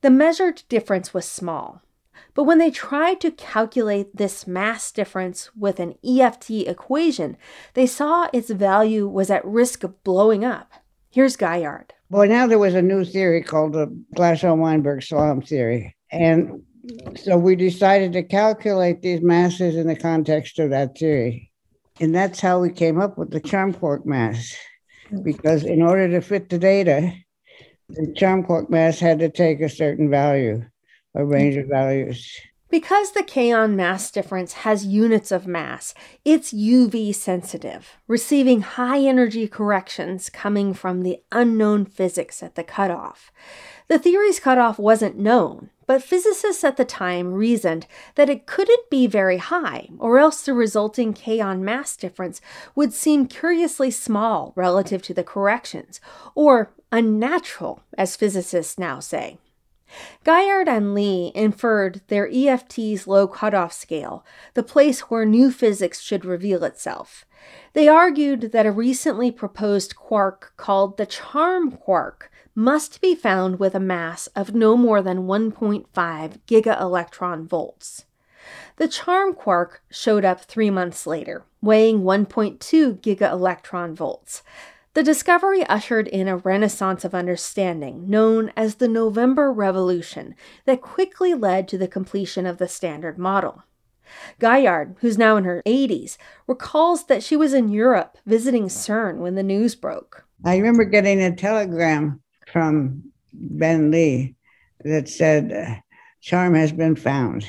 The 0.00 0.10
measured 0.10 0.64
difference 0.68 1.14
was 1.14 1.24
small, 1.24 1.82
but 2.34 2.44
when 2.44 2.58
they 2.58 2.72
tried 2.72 3.20
to 3.20 3.30
calculate 3.30 4.16
this 4.16 4.44
mass 4.44 4.90
difference 4.90 5.54
with 5.54 5.78
an 5.78 5.94
EFT 6.04 6.66
equation, 6.66 7.36
they 7.74 7.86
saw 7.86 8.28
its 8.32 8.50
value 8.50 9.06
was 9.06 9.30
at 9.30 9.44
risk 9.44 9.84
of 9.84 10.02
blowing 10.02 10.44
up. 10.44 10.72
Here's 11.10 11.36
Gaillard. 11.36 11.94
Well, 12.10 12.28
now 12.28 12.48
there 12.48 12.58
was 12.58 12.74
a 12.74 12.82
new 12.82 13.04
theory 13.04 13.40
called 13.40 13.72
the 13.72 13.86
Glashow-Weinberg-Salam 14.16 15.42
theory. 15.42 15.94
And 16.10 16.60
so 17.14 17.38
we 17.38 17.54
decided 17.54 18.12
to 18.14 18.24
calculate 18.24 19.00
these 19.00 19.22
masses 19.22 19.76
in 19.76 19.86
the 19.86 19.94
context 19.94 20.58
of 20.58 20.70
that 20.70 20.98
theory. 20.98 21.52
And 22.00 22.14
that's 22.14 22.40
how 22.40 22.60
we 22.60 22.70
came 22.70 23.00
up 23.00 23.16
with 23.16 23.30
the 23.30 23.40
charm 23.40 23.72
quark 23.72 24.04
mass. 24.04 24.56
Because 25.22 25.64
in 25.64 25.82
order 25.82 26.08
to 26.08 26.20
fit 26.20 26.48
the 26.48 26.58
data, 26.58 27.12
the 27.88 28.12
charm 28.16 28.42
quark 28.42 28.70
mass 28.70 28.98
had 28.98 29.18
to 29.20 29.28
take 29.28 29.60
a 29.60 29.68
certain 29.68 30.10
value, 30.10 30.64
a 31.14 31.24
range 31.24 31.56
of 31.56 31.68
values. 31.68 32.28
Because 32.70 33.12
the 33.12 33.22
kaon 33.22 33.76
mass 33.76 34.10
difference 34.10 34.54
has 34.54 34.84
units 34.84 35.30
of 35.30 35.46
mass, 35.46 35.94
it's 36.24 36.52
UV 36.52 37.14
sensitive, 37.14 37.98
receiving 38.08 38.62
high 38.62 38.98
energy 38.98 39.46
corrections 39.46 40.28
coming 40.28 40.74
from 40.74 41.02
the 41.02 41.20
unknown 41.30 41.84
physics 41.84 42.42
at 42.42 42.56
the 42.56 42.64
cutoff. 42.64 43.30
The 43.86 43.98
theory's 44.00 44.40
cutoff 44.40 44.78
wasn't 44.78 45.16
known, 45.16 45.70
but 45.86 46.02
physicists 46.02 46.64
at 46.64 46.76
the 46.76 46.84
time 46.84 47.32
reasoned 47.32 47.86
that 48.14 48.30
it 48.30 48.46
couldn't 48.46 48.90
be 48.90 49.06
very 49.06 49.38
high, 49.38 49.88
or 49.98 50.18
else 50.18 50.42
the 50.42 50.54
resulting 50.54 51.12
kaon 51.12 51.62
mass 51.62 51.96
difference 51.96 52.40
would 52.74 52.92
seem 52.92 53.26
curiously 53.26 53.90
small 53.90 54.52
relative 54.56 55.02
to 55.02 55.14
the 55.14 55.24
corrections, 55.24 56.00
or 56.34 56.70
unnatural, 56.92 57.82
as 57.98 58.16
physicists 58.16 58.78
now 58.78 59.00
say. 59.00 59.38
Gaillard 60.24 60.68
and 60.68 60.94
Lee 60.94 61.30
inferred 61.34 62.00
their 62.08 62.28
EFT's 62.28 63.06
low 63.06 63.28
cutoff 63.28 63.72
scale, 63.72 64.24
the 64.54 64.62
place 64.62 65.00
where 65.02 65.24
new 65.24 65.50
physics 65.50 66.00
should 66.00 66.24
reveal 66.24 66.64
itself. 66.64 67.24
They 67.72 67.88
argued 67.88 68.52
that 68.52 68.66
a 68.66 68.72
recently 68.72 69.30
proposed 69.30 69.96
quark 69.96 70.52
called 70.56 70.96
the 70.96 71.06
charm 71.06 71.72
quark 71.72 72.30
must 72.54 73.00
be 73.00 73.14
found 73.14 73.58
with 73.58 73.74
a 73.74 73.80
mass 73.80 74.28
of 74.28 74.54
no 74.54 74.76
more 74.76 75.02
than 75.02 75.26
1.5 75.26 75.86
gigaelectron 76.46 77.46
volts. 77.46 78.04
The 78.76 78.88
charm 78.88 79.34
quark 79.34 79.82
showed 79.90 80.24
up 80.24 80.42
three 80.42 80.70
months 80.70 81.06
later, 81.06 81.44
weighing 81.60 82.02
1.2 82.02 83.00
gigaelectron 83.00 83.94
volts. 83.94 84.42
The 84.94 85.02
discovery 85.02 85.64
ushered 85.64 86.06
in 86.06 86.28
a 86.28 86.36
renaissance 86.36 87.04
of 87.04 87.14
understanding 87.14 88.08
known 88.08 88.52
as 88.56 88.76
the 88.76 88.86
November 88.86 89.52
Revolution 89.52 90.36
that 90.66 90.82
quickly 90.82 91.34
led 91.34 91.66
to 91.68 91.78
the 91.78 91.88
completion 91.88 92.46
of 92.46 92.58
the 92.58 92.68
Standard 92.68 93.18
Model. 93.18 93.64
Gaillard, 94.40 94.96
who's 95.00 95.18
now 95.18 95.36
in 95.36 95.44
her 95.44 95.62
80s, 95.66 96.16
recalls 96.46 97.06
that 97.06 97.22
she 97.22 97.36
was 97.36 97.52
in 97.54 97.68
Europe 97.68 98.18
visiting 98.26 98.64
CERN 98.64 99.18
when 99.18 99.34
the 99.34 99.42
news 99.42 99.74
broke. 99.74 100.24
I 100.44 100.56
remember 100.56 100.84
getting 100.84 101.20
a 101.22 101.34
telegram 101.34 102.20
from 102.46 103.02
Ben 103.32 103.90
Lee 103.90 104.36
that 104.84 105.08
said, 105.08 105.52
uh, 105.52 105.80
Charm 106.20 106.54
has 106.54 106.72
been 106.72 106.96
found. 106.96 107.46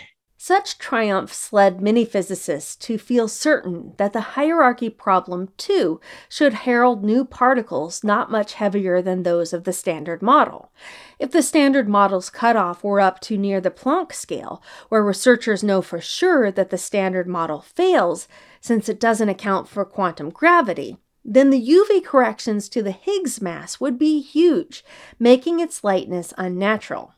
Such 0.47 0.77
triumphs 0.77 1.51
led 1.51 1.81
many 1.81 2.05
physicists 2.05 2.75
to 2.75 2.99
feel 2.99 3.27
certain 3.27 3.93
that 3.97 4.13
the 4.13 4.35
hierarchy 4.37 4.91
problem, 4.91 5.49
too, 5.57 5.99
should 6.29 6.53
herald 6.53 7.03
new 7.03 7.25
particles 7.25 8.03
not 8.03 8.29
much 8.29 8.53
heavier 8.53 9.01
than 9.01 9.23
those 9.23 9.53
of 9.53 9.63
the 9.63 9.73
Standard 9.73 10.21
Model. 10.21 10.71
If 11.17 11.31
the 11.31 11.41
Standard 11.41 11.89
Model's 11.89 12.29
cutoff 12.29 12.83
were 12.83 12.99
up 12.99 13.21
to 13.21 13.39
near 13.39 13.59
the 13.59 13.71
Planck 13.71 14.13
scale, 14.13 14.61
where 14.89 15.01
researchers 15.01 15.63
know 15.63 15.81
for 15.81 15.99
sure 15.99 16.51
that 16.51 16.69
the 16.69 16.77
Standard 16.77 17.27
Model 17.27 17.61
fails 17.61 18.27
since 18.61 18.87
it 18.87 18.99
doesn't 18.99 19.29
account 19.29 19.67
for 19.67 19.83
quantum 19.83 20.29
gravity, 20.29 20.99
then 21.23 21.49
the 21.49 21.69
UV 21.69 22.05
corrections 22.05 22.69
to 22.69 22.83
the 22.83 22.91
Higgs 22.91 23.41
mass 23.41 23.79
would 23.79 23.97
be 23.97 24.21
huge, 24.21 24.85
making 25.17 25.59
its 25.59 25.83
lightness 25.83 26.35
unnatural. 26.37 27.14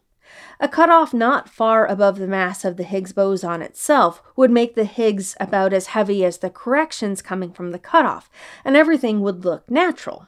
A 0.59 0.67
cutoff 0.67 1.13
not 1.13 1.49
far 1.49 1.85
above 1.85 2.17
the 2.17 2.27
mass 2.27 2.65
of 2.65 2.77
the 2.77 2.83
Higgs 2.83 3.13
boson 3.13 3.61
itself 3.61 4.23
would 4.35 4.51
make 4.51 4.75
the 4.75 4.85
Higgs 4.85 5.35
about 5.39 5.73
as 5.73 5.87
heavy 5.87 6.25
as 6.25 6.39
the 6.39 6.49
corrections 6.49 7.21
coming 7.21 7.51
from 7.51 7.71
the 7.71 7.79
cutoff, 7.79 8.29
and 8.65 8.75
everything 8.75 9.21
would 9.21 9.45
look 9.45 9.69
natural. 9.69 10.27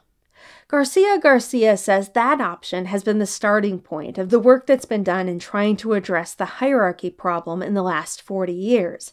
Garcia 0.68 1.18
Garcia 1.18 1.76
says 1.76 2.10
that 2.10 2.40
option 2.40 2.86
has 2.86 3.02
been 3.02 3.18
the 3.18 3.26
starting 3.26 3.80
point 3.80 4.18
of 4.18 4.30
the 4.30 4.38
work 4.38 4.66
that's 4.66 4.84
been 4.84 5.02
done 5.02 5.28
in 5.28 5.40
trying 5.40 5.76
to 5.76 5.94
address 5.94 6.32
the 6.32 6.44
hierarchy 6.44 7.10
problem 7.10 7.60
in 7.60 7.74
the 7.74 7.82
last 7.82 8.22
40 8.22 8.52
years. 8.52 9.12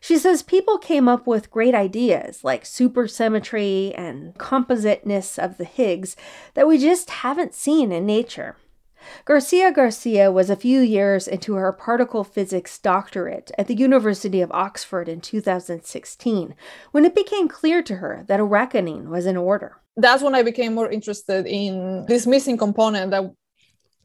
She 0.00 0.18
says 0.18 0.42
people 0.42 0.76
came 0.76 1.08
up 1.08 1.26
with 1.26 1.50
great 1.50 1.74
ideas 1.74 2.44
like 2.44 2.64
supersymmetry 2.64 3.98
and 3.98 4.34
compositeness 4.34 5.42
of 5.42 5.56
the 5.56 5.64
Higgs 5.64 6.14
that 6.52 6.68
we 6.68 6.76
just 6.76 7.08
haven't 7.08 7.54
seen 7.54 7.90
in 7.90 8.04
nature. 8.04 8.56
Garcia 9.24 9.72
Garcia 9.72 10.30
was 10.30 10.50
a 10.50 10.56
few 10.56 10.80
years 10.80 11.28
into 11.28 11.54
her 11.54 11.72
particle 11.72 12.24
physics 12.24 12.78
doctorate 12.78 13.50
at 13.58 13.66
the 13.66 13.74
University 13.74 14.40
of 14.40 14.50
Oxford 14.52 15.08
in 15.08 15.20
2016 15.20 16.54
when 16.92 17.04
it 17.04 17.14
became 17.14 17.48
clear 17.48 17.82
to 17.82 17.96
her 17.96 18.24
that 18.28 18.40
a 18.40 18.44
reckoning 18.44 19.10
was 19.10 19.26
in 19.26 19.36
order. 19.36 19.76
That's 19.96 20.22
when 20.22 20.34
I 20.34 20.42
became 20.42 20.74
more 20.74 20.90
interested 20.90 21.46
in 21.46 22.06
this 22.06 22.26
missing 22.26 22.56
component 22.56 23.10
that 23.10 23.24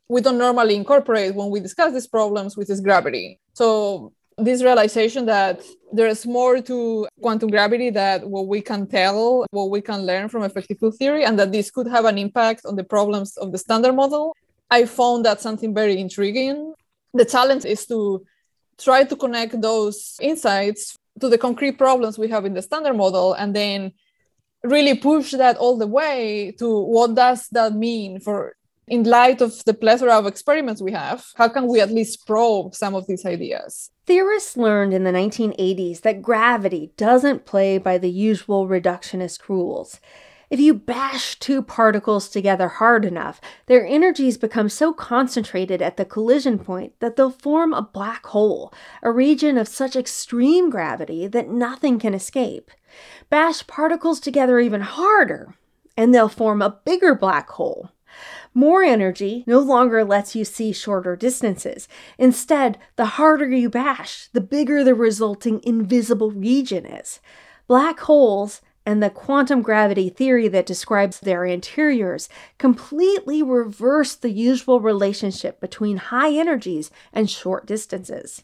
we 0.10 0.22
don't 0.22 0.38
normally 0.38 0.76
incorporate 0.76 1.36
when 1.36 1.50
we 1.50 1.60
discuss 1.60 1.94
these 1.94 2.08
problems, 2.08 2.58
which 2.58 2.70
is 2.70 2.82
gravity. 2.82 3.40
So 3.54 4.14
this 4.38 4.64
realization 4.64 5.26
that 5.28 5.62
there's 5.92 6.26
more 6.26 6.62
to 6.62 7.08
quantum 7.22 7.50
gravity 7.50 7.90
that 7.92 8.28
what 8.28 8.48
we 8.48 8.62
can 8.62 8.88
tell, 8.88 9.46
what 9.52 9.70
we 9.70 9.82
can 9.82 10.06
learn 10.06 10.30
from 10.30 10.44
effective 10.44 10.80
field 10.80 10.98
theory, 10.98 11.24
and 11.24 11.38
that 11.38 11.52
this 11.52 11.70
could 11.70 11.88
have 11.88 12.06
an 12.06 12.18
impact 12.18 12.66
on 12.66 12.76
the 12.76 12.84
problems 12.84 13.38
of 13.38 13.52
the 13.52 13.58
standard 13.58 13.94
model. 13.94 14.36
I 14.74 14.86
found 14.86 15.24
that 15.26 15.40
something 15.40 15.72
very 15.74 16.00
intriguing. 16.00 16.74
The 17.14 17.26
challenge 17.26 17.64
is 17.64 17.86
to 17.92 18.26
try 18.80 19.04
to 19.04 19.16
connect 19.16 19.62
those 19.62 20.18
insights 20.20 20.98
to 21.20 21.30
the 21.30 21.38
concrete 21.38 21.78
problems 21.78 22.18
we 22.18 22.30
have 22.30 22.46
in 22.46 22.56
the 22.56 22.62
standard 22.64 22.98
model 22.98 23.34
and 23.34 23.56
then 23.56 23.92
really 24.64 24.96
push 24.96 25.32
that 25.32 25.58
all 25.58 25.78
the 25.78 25.92
way 26.00 26.56
to 26.58 26.68
what 26.96 27.14
does 27.14 27.48
that 27.52 27.74
mean 27.74 28.20
for 28.20 28.56
in 28.88 29.04
light 29.04 29.42
of 29.42 29.64
the 29.66 29.74
plethora 29.74 30.18
of 30.18 30.26
experiments 30.26 30.82
we 30.82 30.92
have 30.92 31.26
how 31.36 31.48
can 31.48 31.68
we 31.68 31.80
at 31.80 31.92
least 31.92 32.26
probe 32.26 32.74
some 32.74 32.96
of 32.96 33.06
these 33.08 33.26
ideas 33.26 33.92
theorists 34.06 34.58
learned 34.58 34.94
in 34.94 35.04
the 35.04 35.12
1980s 35.12 36.02
that 36.02 36.22
gravity 36.22 36.92
doesn't 36.98 37.46
play 37.46 37.78
by 37.78 37.98
the 37.98 38.10
usual 38.10 38.68
reductionist 38.68 39.48
rules 39.48 40.00
if 40.50 40.60
you 40.60 40.74
bash 40.74 41.40
two 41.40 41.62
particles 41.62 42.30
together 42.30 42.68
hard 42.68 43.06
enough, 43.06 43.42
their 43.66 43.86
energies 43.86 44.38
become 44.38 44.70
so 44.70 44.94
concentrated 44.94 45.82
at 45.82 45.98
the 45.98 46.06
collision 46.06 46.60
point 46.60 46.94
that 47.00 47.16
they'll 47.16 47.32
form 47.32 47.74
a 47.74 47.82
black 47.82 48.26
hole, 48.28 48.74
a 49.02 49.12
region 49.12 49.58
of 49.58 49.68
such 49.68 49.96
extreme 49.96 50.70
gravity 50.70 51.28
that 51.28 51.50
nothing 51.50 52.00
can 52.00 52.14
escape. 52.14 52.72
Bash 53.30 53.66
particles 53.66 54.20
together 54.20 54.60
even 54.60 54.82
harder, 54.82 55.56
and 55.98 56.14
they'll 56.14 56.30
form 56.30 56.62
a 56.62 56.78
bigger 56.86 57.16
black 57.16 57.50
hole. 57.52 57.90
More 58.54 58.84
energy 58.84 59.44
no 59.48 59.60
longer 59.60 60.04
lets 60.04 60.36
you 60.36 60.46
see 60.46 60.72
shorter 60.72 61.16
distances. 61.16 61.88
Instead, 62.20 62.78
the 62.96 63.06
harder 63.06 63.50
you 63.50 63.70
bash, 63.70 64.28
the 64.34 64.42
bigger 64.42 64.84
the 64.84 64.94
resulting 64.94 65.60
invisible 65.64 66.30
region 66.30 66.86
is. 66.86 67.20
Black 67.68 68.02
holes 68.02 68.62
and 68.86 69.02
the 69.02 69.10
quantum 69.10 69.62
gravity 69.62 70.10
theory 70.10 70.48
that 70.48 70.66
describes 70.66 71.20
their 71.20 71.46
interiors 71.46 72.30
completely 72.58 73.42
reverse 73.42 74.16
the 74.16 74.32
usual 74.32 74.80
relationship 74.80 75.60
between 75.60 75.98
high 75.98 76.34
energies 76.34 76.92
and 77.12 77.30
short 77.30 77.66
distances. 77.66 78.44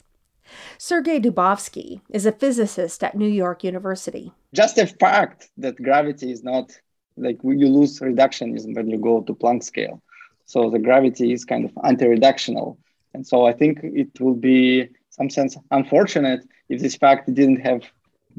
Sergei 0.77 1.19
Dubovsky 1.19 2.01
is 2.09 2.25
a 2.25 2.31
physicist 2.31 3.03
at 3.03 3.15
New 3.15 3.27
York 3.27 3.63
University. 3.63 4.31
Just 4.53 4.77
the 4.77 4.87
fact 4.87 5.49
that 5.57 5.75
gravity 5.81 6.31
is 6.31 6.43
not 6.43 6.71
like 7.17 7.37
you 7.43 7.67
lose 7.67 7.99
reductionism 7.99 8.75
when 8.75 8.89
you 8.89 8.97
go 8.97 9.21
to 9.21 9.33
Planck 9.33 9.63
scale. 9.63 10.01
So 10.45 10.69
the 10.69 10.79
gravity 10.79 11.33
is 11.33 11.45
kind 11.45 11.65
of 11.65 11.71
anti-reductional. 11.83 12.77
And 13.13 13.27
so 13.27 13.45
I 13.45 13.53
think 13.53 13.79
it 13.83 14.19
will 14.19 14.35
be 14.35 14.89
some 15.09 15.29
sense 15.29 15.57
unfortunate 15.69 16.47
if 16.69 16.81
this 16.81 16.95
fact 16.95 17.31
didn't 17.33 17.61
have 17.61 17.83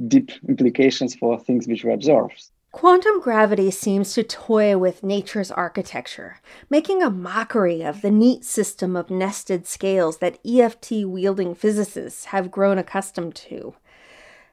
deep 0.08 0.30
implications 0.48 1.14
for 1.14 1.38
things 1.38 1.66
which 1.66 1.84
we 1.84 1.92
observe. 1.92 2.30
Quantum 2.72 3.20
gravity 3.20 3.70
seems 3.72 4.14
to 4.14 4.22
toy 4.22 4.78
with 4.78 5.02
nature's 5.02 5.50
architecture, 5.50 6.38
making 6.68 7.02
a 7.02 7.10
mockery 7.10 7.82
of 7.82 8.00
the 8.00 8.12
neat 8.12 8.44
system 8.44 8.94
of 8.94 9.10
nested 9.10 9.66
scales 9.66 10.18
that 10.18 10.38
EFT 10.46 11.04
wielding 11.04 11.54
physicists 11.54 12.26
have 12.26 12.52
grown 12.52 12.78
accustomed 12.78 13.34
to. 13.34 13.74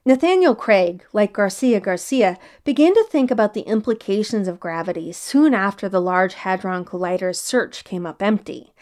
Nathaniel 0.03 0.55
Craig, 0.55 1.03
like 1.13 1.33
Garcia 1.33 1.79
Garcia, 1.79 2.37
began 2.63 2.95
to 2.95 3.03
think 3.03 3.29
about 3.29 3.53
the 3.53 3.61
implications 3.61 4.47
of 4.47 4.59
gravity 4.59 5.11
soon 5.11 5.53
after 5.53 5.87
the 5.87 6.01
Large 6.01 6.35
Hadron 6.35 6.85
Collider's 6.85 7.39
search 7.39 7.83
came 7.83 8.05
up 8.05 8.23
empty. 8.23 8.73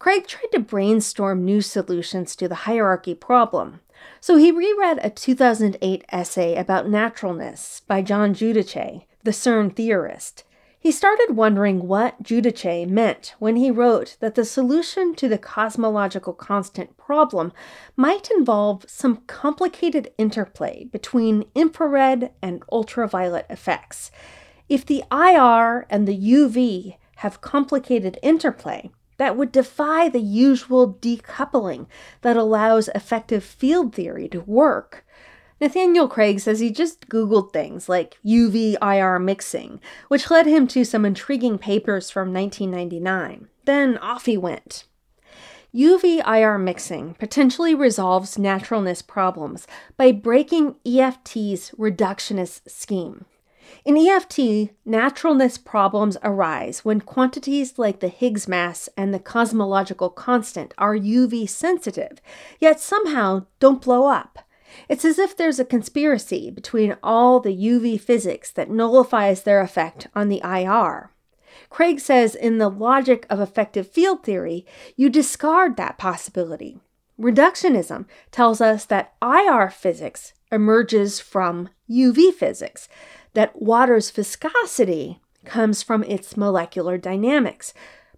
Craig 0.00 0.26
tried 0.26 0.50
to 0.52 0.58
brainstorm 0.58 1.44
new 1.44 1.60
solutions 1.60 2.34
to 2.34 2.48
the 2.48 2.64
hierarchy 2.66 3.14
problem. 3.14 3.80
So 4.20 4.36
he 4.36 4.50
reread 4.50 5.00
a 5.02 5.10
2008 5.10 6.04
essay 6.10 6.56
about 6.56 6.88
naturalness 6.88 7.82
by 7.86 8.02
Gian 8.02 8.34
Giudice, 8.34 9.04
the 9.22 9.30
CERN 9.30 9.74
theorist. 9.74 10.44
He 10.78 10.92
started 10.92 11.36
wondering 11.36 11.86
what 11.86 12.22
Giudice 12.22 12.88
meant 12.88 13.34
when 13.38 13.56
he 13.56 13.70
wrote 13.70 14.16
that 14.20 14.34
the 14.34 14.46
solution 14.46 15.14
to 15.16 15.28
the 15.28 15.36
cosmological 15.36 16.32
constant 16.32 16.96
problem 16.96 17.52
might 17.96 18.30
involve 18.30 18.86
some 18.88 19.18
complicated 19.26 20.10
interplay 20.16 20.84
between 20.84 21.44
infrared 21.54 22.32
and 22.40 22.62
ultraviolet 22.72 23.44
effects. 23.50 24.10
If 24.70 24.86
the 24.86 25.04
IR 25.12 25.86
and 25.90 26.08
the 26.08 26.16
UV 26.16 26.96
have 27.16 27.42
complicated 27.42 28.18
interplay, 28.22 28.90
that 29.20 29.36
would 29.36 29.52
defy 29.52 30.08
the 30.08 30.18
usual 30.18 30.94
decoupling 30.94 31.86
that 32.22 32.38
allows 32.38 32.88
effective 32.94 33.44
field 33.44 33.94
theory 33.94 34.26
to 34.26 34.40
work. 34.40 35.04
Nathaniel 35.60 36.08
Craig 36.08 36.40
says 36.40 36.60
he 36.60 36.70
just 36.70 37.06
Googled 37.10 37.52
things 37.52 37.86
like 37.86 38.16
UV 38.24 38.76
IR 38.80 39.18
mixing, 39.18 39.78
which 40.08 40.30
led 40.30 40.46
him 40.46 40.66
to 40.68 40.86
some 40.86 41.04
intriguing 41.04 41.58
papers 41.58 42.10
from 42.10 42.32
1999. 42.32 43.48
Then 43.66 43.98
off 43.98 44.24
he 44.24 44.38
went. 44.38 44.84
UV 45.74 46.26
IR 46.26 46.56
mixing 46.56 47.12
potentially 47.18 47.74
resolves 47.74 48.38
naturalness 48.38 49.02
problems 49.02 49.66
by 49.98 50.12
breaking 50.12 50.76
EFT's 50.86 51.72
reductionist 51.78 52.70
scheme. 52.70 53.26
In 53.84 53.96
EFT, 53.96 54.70
naturalness 54.84 55.58
problems 55.58 56.16
arise 56.22 56.84
when 56.84 57.00
quantities 57.00 57.78
like 57.78 58.00
the 58.00 58.08
Higgs 58.08 58.46
mass 58.46 58.88
and 58.96 59.12
the 59.12 59.18
cosmological 59.18 60.10
constant 60.10 60.74
are 60.78 60.96
UV 60.96 61.48
sensitive, 61.48 62.20
yet 62.58 62.80
somehow 62.80 63.46
don't 63.58 63.82
blow 63.82 64.06
up. 64.06 64.40
It's 64.88 65.04
as 65.04 65.18
if 65.18 65.36
there's 65.36 65.58
a 65.58 65.64
conspiracy 65.64 66.50
between 66.50 66.96
all 67.02 67.40
the 67.40 67.56
UV 67.56 68.00
physics 68.00 68.50
that 68.52 68.70
nullifies 68.70 69.42
their 69.42 69.60
effect 69.60 70.06
on 70.14 70.28
the 70.28 70.40
IR. 70.44 71.10
Craig 71.68 72.00
says 72.00 72.34
in 72.34 72.58
the 72.58 72.68
logic 72.68 73.26
of 73.30 73.40
effective 73.40 73.88
field 73.88 74.24
theory, 74.24 74.66
you 74.96 75.08
discard 75.08 75.76
that 75.76 75.98
possibility. 75.98 76.80
Reductionism 77.20 78.06
tells 78.30 78.60
us 78.60 78.84
that 78.86 79.14
IR 79.22 79.70
physics 79.70 80.32
emerges 80.50 81.20
from 81.20 81.68
UV 81.88 82.32
physics, 82.32 82.88
that 83.34 83.60
water's 83.60 84.10
viscosity 84.10 85.20
comes 85.44 85.82
from 85.82 86.04
its 86.04 86.36
molecular 86.36 86.98
dynamics. 86.98 87.72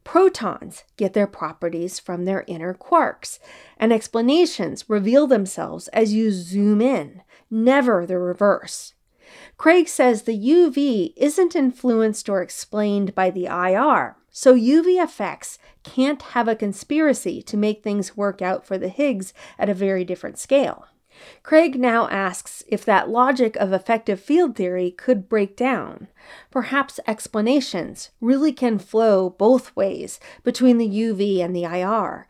Protons 0.04 0.84
get 0.96 1.12
their 1.12 1.26
properties 1.26 1.98
from 1.98 2.24
their 2.24 2.44
inner 2.48 2.74
quarks, 2.74 3.38
and 3.78 3.92
explanations 3.92 4.88
reveal 4.88 5.26
themselves 5.26 5.88
as 5.88 6.12
you 6.12 6.32
zoom 6.32 6.80
in, 6.80 7.22
never 7.50 8.04
the 8.04 8.18
reverse. 8.18 8.94
Craig 9.56 9.88
says 9.88 10.22
the 10.22 10.38
UV 10.38 11.12
isn't 11.16 11.54
influenced 11.54 12.28
or 12.28 12.42
explained 12.42 13.14
by 13.14 13.30
the 13.30 13.46
IR, 13.46 14.16
so 14.30 14.54
UV 14.54 15.02
effects 15.02 15.58
can't 15.84 16.22
have 16.22 16.48
a 16.48 16.56
conspiracy 16.56 17.42
to 17.42 17.56
make 17.56 17.82
things 17.82 18.16
work 18.16 18.42
out 18.42 18.66
for 18.66 18.76
the 18.76 18.88
Higgs 18.88 19.32
at 19.58 19.68
a 19.68 19.74
very 19.74 20.04
different 20.04 20.38
scale. 20.38 20.86
Craig 21.42 21.78
now 21.78 22.08
asks 22.08 22.62
if 22.68 22.84
that 22.84 23.08
logic 23.08 23.56
of 23.56 23.72
effective 23.72 24.20
field 24.20 24.56
theory 24.56 24.90
could 24.90 25.28
break 25.28 25.56
down. 25.56 26.08
Perhaps 26.50 27.00
explanations 27.06 28.10
really 28.20 28.52
can 28.52 28.78
flow 28.78 29.30
both 29.30 29.74
ways 29.76 30.20
between 30.44 30.78
the 30.78 30.88
UV 30.88 31.40
and 31.40 31.54
the 31.54 31.64
IR. 31.64 32.26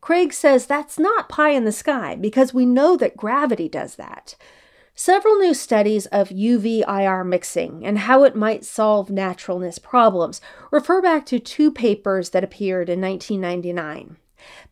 Craig 0.00 0.32
says 0.32 0.66
that's 0.66 0.98
not 0.98 1.28
pie 1.28 1.50
in 1.50 1.64
the 1.64 1.72
sky 1.72 2.14
because 2.14 2.54
we 2.54 2.64
know 2.64 2.96
that 2.96 3.16
gravity 3.16 3.68
does 3.68 3.96
that. 3.96 4.36
Several 4.94 5.36
new 5.36 5.52
studies 5.52 6.06
of 6.06 6.30
UV 6.30 6.82
IR 6.88 7.22
mixing 7.22 7.84
and 7.84 7.98
how 7.98 8.24
it 8.24 8.34
might 8.34 8.64
solve 8.64 9.10
naturalness 9.10 9.78
problems 9.78 10.40
refer 10.70 11.02
back 11.02 11.26
to 11.26 11.38
two 11.38 11.70
papers 11.70 12.30
that 12.30 12.42
appeared 12.42 12.88
in 12.88 13.00
1999. 13.00 14.16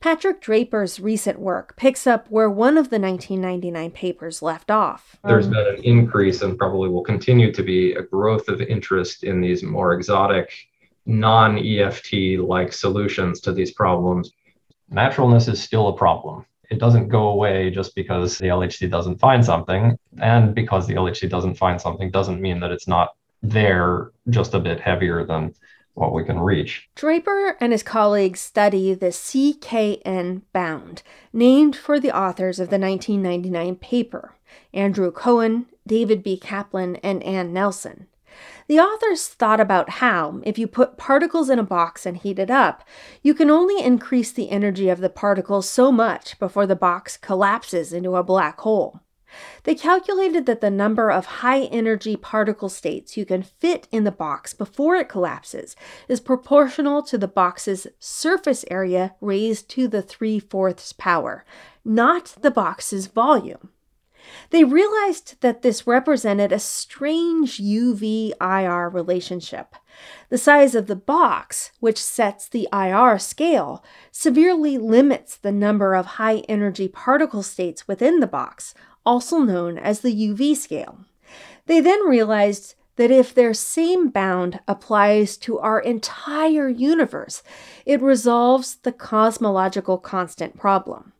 Patrick 0.00 0.40
Draper's 0.40 1.00
recent 1.00 1.38
work 1.38 1.76
picks 1.76 2.06
up 2.06 2.30
where 2.30 2.50
one 2.50 2.76
of 2.76 2.90
the 2.90 2.98
1999 2.98 3.90
papers 3.90 4.42
left 4.42 4.70
off. 4.70 5.16
There's 5.24 5.48
been 5.48 5.66
an 5.66 5.82
increase 5.82 6.42
and 6.42 6.58
probably 6.58 6.88
will 6.88 7.02
continue 7.02 7.52
to 7.52 7.62
be 7.62 7.92
a 7.92 8.02
growth 8.02 8.48
of 8.48 8.60
interest 8.60 9.24
in 9.24 9.40
these 9.40 9.62
more 9.62 9.94
exotic, 9.94 10.52
non 11.06 11.58
EFT 11.58 12.38
like 12.38 12.72
solutions 12.72 13.40
to 13.40 13.52
these 13.52 13.72
problems. 13.72 14.32
Naturalness 14.90 15.48
is 15.48 15.62
still 15.62 15.88
a 15.88 15.96
problem 15.96 16.44
it 16.70 16.78
doesn't 16.78 17.08
go 17.08 17.28
away 17.28 17.70
just 17.70 17.94
because 17.94 18.38
the 18.38 18.46
LHC 18.46 18.90
doesn't 18.90 19.18
find 19.18 19.44
something. 19.44 19.98
And 20.20 20.54
because 20.54 20.86
the 20.86 20.94
LHC 20.94 21.28
doesn't 21.28 21.54
find 21.54 21.80
something 21.80 22.10
doesn't 22.10 22.40
mean 22.40 22.60
that 22.60 22.72
it's 22.72 22.88
not 22.88 23.10
there, 23.42 24.10
just 24.30 24.54
a 24.54 24.58
bit 24.58 24.80
heavier 24.80 25.24
than 25.24 25.54
what 25.94 26.12
we 26.12 26.24
can 26.24 26.38
reach. 26.38 26.88
Draper 26.94 27.56
and 27.60 27.72
his 27.72 27.82
colleagues 27.82 28.40
study 28.40 28.94
the 28.94 29.06
CKN 29.06 30.42
bound, 30.52 31.02
named 31.32 31.76
for 31.76 31.98
the 31.98 32.16
authors 32.16 32.58
of 32.58 32.68
the 32.68 32.78
1999 32.78 33.76
paper 33.76 34.34
Andrew 34.72 35.10
Cohen, 35.10 35.66
David 35.86 36.22
B. 36.22 36.36
Kaplan, 36.36 36.96
and 36.96 37.22
Ann 37.22 37.52
Nelson. 37.52 38.06
The 38.66 38.80
authors 38.80 39.28
thought 39.28 39.60
about 39.60 39.90
how, 39.90 40.40
if 40.44 40.58
you 40.58 40.66
put 40.66 40.96
particles 40.96 41.50
in 41.50 41.58
a 41.58 41.64
box 41.64 42.06
and 42.06 42.16
heat 42.16 42.38
it 42.38 42.50
up, 42.50 42.82
you 43.22 43.34
can 43.34 43.50
only 43.50 43.82
increase 43.82 44.32
the 44.32 44.50
energy 44.50 44.88
of 44.88 45.00
the 45.00 45.10
particles 45.10 45.68
so 45.68 45.92
much 45.92 46.38
before 46.38 46.66
the 46.66 46.76
box 46.76 47.16
collapses 47.16 47.92
into 47.92 48.16
a 48.16 48.22
black 48.22 48.60
hole. 48.60 49.00
They 49.64 49.74
calculated 49.74 50.46
that 50.46 50.60
the 50.60 50.70
number 50.70 51.10
of 51.10 51.26
high 51.26 51.62
energy 51.62 52.16
particle 52.16 52.68
states 52.68 53.16
you 53.16 53.24
can 53.24 53.42
fit 53.42 53.88
in 53.90 54.04
the 54.04 54.12
box 54.12 54.54
before 54.54 54.96
it 54.96 55.08
collapses 55.08 55.76
is 56.08 56.20
proportional 56.20 57.02
to 57.02 57.18
the 57.18 57.28
box's 57.28 57.86
surface 57.98 58.64
area 58.70 59.14
raised 59.20 59.68
to 59.70 59.88
the 59.88 60.02
3 60.02 60.38
fourths 60.38 60.92
power, 60.92 61.44
not 61.84 62.34
the 62.40 62.50
box's 62.50 63.06
volume. 63.06 63.70
They 64.50 64.64
realized 64.64 65.40
that 65.40 65.62
this 65.62 65.86
represented 65.86 66.52
a 66.52 66.58
strange 66.58 67.58
UV 67.58 68.32
IR 68.40 68.88
relationship. 68.88 69.74
The 70.28 70.38
size 70.38 70.74
of 70.74 70.86
the 70.86 70.96
box, 70.96 71.72
which 71.80 72.02
sets 72.02 72.48
the 72.48 72.68
IR 72.72 73.18
scale, 73.18 73.84
severely 74.10 74.78
limits 74.78 75.36
the 75.36 75.52
number 75.52 75.94
of 75.94 76.06
high 76.06 76.38
energy 76.48 76.88
particle 76.88 77.42
states 77.42 77.86
within 77.86 78.20
the 78.20 78.26
box, 78.26 78.74
also 79.04 79.38
known 79.38 79.78
as 79.78 80.00
the 80.00 80.14
UV 80.14 80.56
scale. 80.56 80.98
They 81.66 81.80
then 81.80 82.06
realized 82.06 82.74
that 82.96 83.10
if 83.10 83.34
their 83.34 83.52
same 83.52 84.08
bound 84.08 84.60
applies 84.68 85.36
to 85.38 85.58
our 85.58 85.80
entire 85.80 86.68
universe, 86.68 87.42
it 87.84 88.00
resolves 88.00 88.76
the 88.76 88.92
cosmological 88.92 89.98
constant 89.98 90.56
problem. 90.56 91.12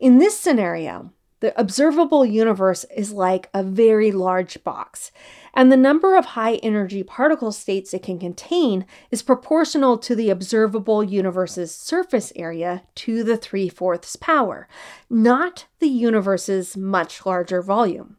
In 0.00 0.18
this 0.18 0.38
scenario, 0.38 1.12
the 1.44 1.60
observable 1.60 2.24
universe 2.24 2.86
is 2.96 3.12
like 3.12 3.50
a 3.52 3.62
very 3.62 4.10
large 4.10 4.64
box, 4.64 5.12
and 5.52 5.70
the 5.70 5.76
number 5.76 6.16
of 6.16 6.24
high 6.24 6.54
energy 6.62 7.02
particle 7.02 7.52
states 7.52 7.92
it 7.92 8.02
can 8.02 8.18
contain 8.18 8.86
is 9.10 9.20
proportional 9.20 9.98
to 9.98 10.14
the 10.14 10.30
observable 10.30 11.04
universe's 11.04 11.74
surface 11.74 12.32
area 12.34 12.82
to 12.94 13.22
the 13.22 13.36
3 13.36 13.68
fourths 13.68 14.16
power, 14.16 14.66
not 15.10 15.66
the 15.80 15.86
universe's 15.86 16.78
much 16.78 17.26
larger 17.26 17.60
volume. 17.60 18.16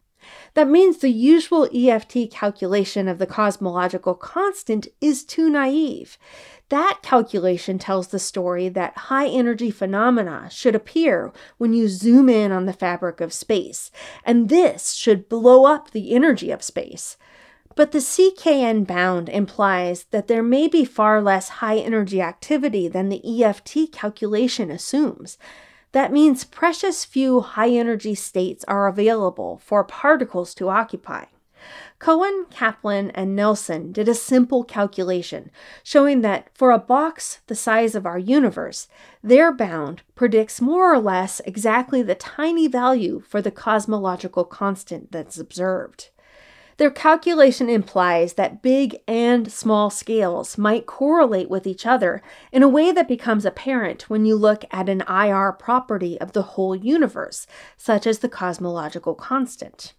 That 0.53 0.67
means 0.67 0.99
the 0.99 1.09
usual 1.09 1.67
EFT 1.73 2.29
calculation 2.29 3.07
of 3.07 3.17
the 3.17 3.25
cosmological 3.25 4.13
constant 4.13 4.87
is 5.01 5.23
too 5.23 5.49
naive. 5.49 6.19
That 6.69 6.99
calculation 7.03 7.77
tells 7.77 8.07
the 8.07 8.17
story 8.17 8.69
that 8.69 8.97
high 8.97 9.27
energy 9.27 9.69
phenomena 9.69 10.49
should 10.51 10.73
appear 10.73 11.31
when 11.57 11.73
you 11.73 11.87
zoom 11.87 12.27
in 12.27 12.51
on 12.51 12.65
the 12.65 12.73
fabric 12.73 13.21
of 13.21 13.33
space, 13.33 13.91
and 14.23 14.49
this 14.49 14.93
should 14.93 15.29
blow 15.29 15.65
up 15.65 15.91
the 15.91 16.13
energy 16.13 16.49
of 16.49 16.63
space. 16.63 17.17
But 17.75 17.91
the 17.91 17.99
CKN 17.99 18.87
bound 18.87 19.29
implies 19.29 20.05
that 20.05 20.27
there 20.27 20.41
may 20.41 20.67
be 20.67 20.85
far 20.85 21.21
less 21.21 21.49
high 21.49 21.77
energy 21.77 22.21
activity 22.21 22.87
than 22.87 23.09
the 23.09 23.43
EFT 23.43 23.91
calculation 23.91 24.71
assumes. 24.71 25.37
That 25.91 26.11
means 26.11 26.45
precious 26.45 27.05
few 27.05 27.41
high 27.41 27.69
energy 27.69 28.15
states 28.15 28.65
are 28.67 28.87
available 28.87 29.61
for 29.63 29.83
particles 29.83 30.55
to 30.55 30.69
occupy. 30.69 31.25
Cohen, 31.97 32.45
Kaplan, 32.49 33.09
and 33.11 33.35
Nelson 33.35 33.91
did 33.91 34.09
a 34.09 34.13
simple 34.13 34.63
calculation 34.63 35.49
showing 35.81 36.21
that 36.21 36.49
for 36.53 36.71
a 36.71 36.77
box 36.77 37.39
the 37.47 37.55
size 37.55 37.95
of 37.95 38.05
our 38.05 38.19
universe, 38.19 38.87
their 39.23 39.51
bound 39.53 40.01
predicts 40.13 40.59
more 40.59 40.93
or 40.93 40.99
less 40.99 41.39
exactly 41.45 42.01
the 42.01 42.15
tiny 42.15 42.67
value 42.67 43.21
for 43.25 43.41
the 43.41 43.51
cosmological 43.51 44.43
constant 44.43 45.11
that's 45.11 45.39
observed. 45.39 46.09
Their 46.77 46.91
calculation 46.91 47.69
implies 47.69 48.33
that 48.33 48.61
big 48.61 48.97
and 49.07 49.49
small 49.49 49.89
scales 49.89 50.57
might 50.57 50.85
correlate 50.85 51.49
with 51.49 51.65
each 51.65 51.85
other 51.85 52.21
in 52.51 52.63
a 52.63 52.67
way 52.67 52.91
that 52.91 53.07
becomes 53.07 53.45
apparent 53.45 54.09
when 54.09 54.25
you 54.25 54.35
look 54.35 54.65
at 54.71 54.89
an 54.89 55.01
IR 55.07 55.53
property 55.53 56.19
of 56.19 56.33
the 56.33 56.41
whole 56.41 56.75
universe, 56.75 57.47
such 57.77 58.05
as 58.05 58.19
the 58.19 58.27
cosmological 58.27 59.15
constant. 59.15 59.93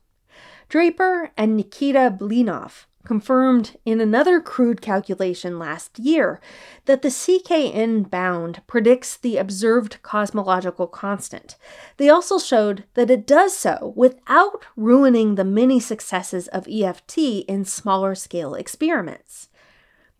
Draper 0.68 1.30
and 1.36 1.56
Nikita 1.56 2.16
Blinov 2.18 2.86
confirmed 3.06 3.78
in 3.86 4.00
another 4.00 4.40
crude 4.40 4.82
calculation 4.82 5.58
last 5.58 5.98
year 5.98 6.40
that 6.84 7.02
the 7.02 7.08
CKN 7.08 8.10
bound 8.10 8.60
predicts 8.66 9.16
the 9.16 9.36
observed 9.36 10.02
cosmological 10.02 10.88
constant. 10.88 11.56
They 11.96 12.08
also 12.08 12.38
showed 12.38 12.84
that 12.94 13.10
it 13.10 13.26
does 13.26 13.56
so 13.56 13.94
without 13.96 14.64
ruining 14.76 15.36
the 15.36 15.44
many 15.44 15.78
successes 15.78 16.48
of 16.48 16.68
EFT 16.68 17.16
in 17.46 17.64
smaller 17.64 18.14
scale 18.14 18.54
experiments. 18.54 19.48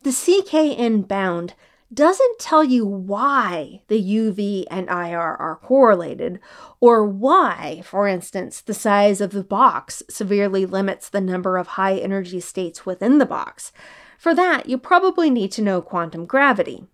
The 0.04 0.11
CKN 0.11 1.09
bound 1.09 1.54
doesn't 1.92 2.38
tell 2.38 2.64
you 2.64 2.85
why 2.85 3.83
the 3.88 4.03
UV 4.03 4.64
and 4.70 4.88
IR 4.88 5.20
are 5.20 5.61
correlated, 5.62 6.40
or 6.81 7.07
why, 7.07 7.83
for 7.85 8.09
instance, 8.09 8.61
the 8.61 8.75
size 8.75 9.20
of 9.20 9.31
the 9.31 9.44
box 9.44 10.03
severely 10.11 10.66
limits 10.66 11.09
the 11.09 11.20
number 11.20 11.57
of 11.57 11.68
high 11.68 11.96
energy 11.96 12.40
states 12.40 12.85
within 12.85 13.18
the 13.18 13.27
box. 13.27 13.72
For 14.18 14.35
that, 14.35 14.68
you 14.68 14.79
probably 14.79 15.31
need 15.31 15.53
to 15.53 15.62
know 15.62 15.81
quantum 15.81 16.27
gravity. 16.27 16.87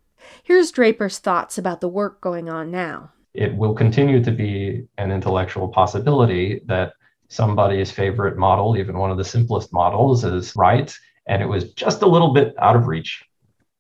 Here's 0.43 0.71
Draper's 0.71 1.19
thoughts 1.19 1.57
about 1.57 1.81
the 1.81 1.89
work 1.89 2.21
going 2.21 2.49
on 2.49 2.71
now. 2.71 3.13
It 3.35 3.55
will 3.57 3.75
continue 3.75 4.23
to 4.23 4.31
be 4.31 4.87
an 4.99 5.11
intellectual 5.11 5.69
possibility 5.69 6.61
that 6.67 6.93
somebody's 7.29 7.91
favorite 7.91 8.37
model, 8.37 8.77
even 8.77 8.99
one 8.99 9.11
of 9.11 9.17
the 9.17 9.25
simplest 9.25 9.73
models, 9.73 10.23
is 10.25 10.55
right, 10.55 10.95
and 11.27 11.41
it 11.41 11.47
was 11.47 11.73
just 11.73 12.03
a 12.03 12.07
little 12.07 12.35
bit 12.35 12.55
out 12.59 12.77
of 12.77 12.87
reach 12.87 13.25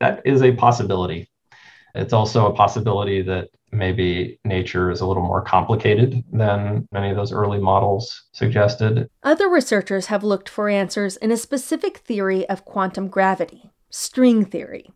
that 0.02 0.20
is 0.24 0.42
a 0.42 0.50
possibility. 0.52 1.28
It's 1.94 2.12
also 2.12 2.46
a 2.46 2.54
possibility 2.54 3.22
that 3.22 3.50
maybe 3.70 4.40
nature 4.44 4.90
is 4.90 5.00
a 5.00 5.06
little 5.06 5.22
more 5.22 5.42
complicated 5.42 6.24
than 6.32 6.88
many 6.90 7.10
of 7.10 7.16
those 7.16 7.32
early 7.32 7.60
models 7.60 8.24
suggested. 8.32 9.08
Other 9.22 9.48
researchers 9.48 10.06
have 10.06 10.24
looked 10.24 10.48
for 10.48 10.68
answers 10.68 11.16
in 11.18 11.30
a 11.30 11.36
specific 11.36 11.98
theory 11.98 12.48
of 12.48 12.64
quantum 12.64 13.06
gravity, 13.08 13.70
string 13.90 14.44
theory. 14.44 14.90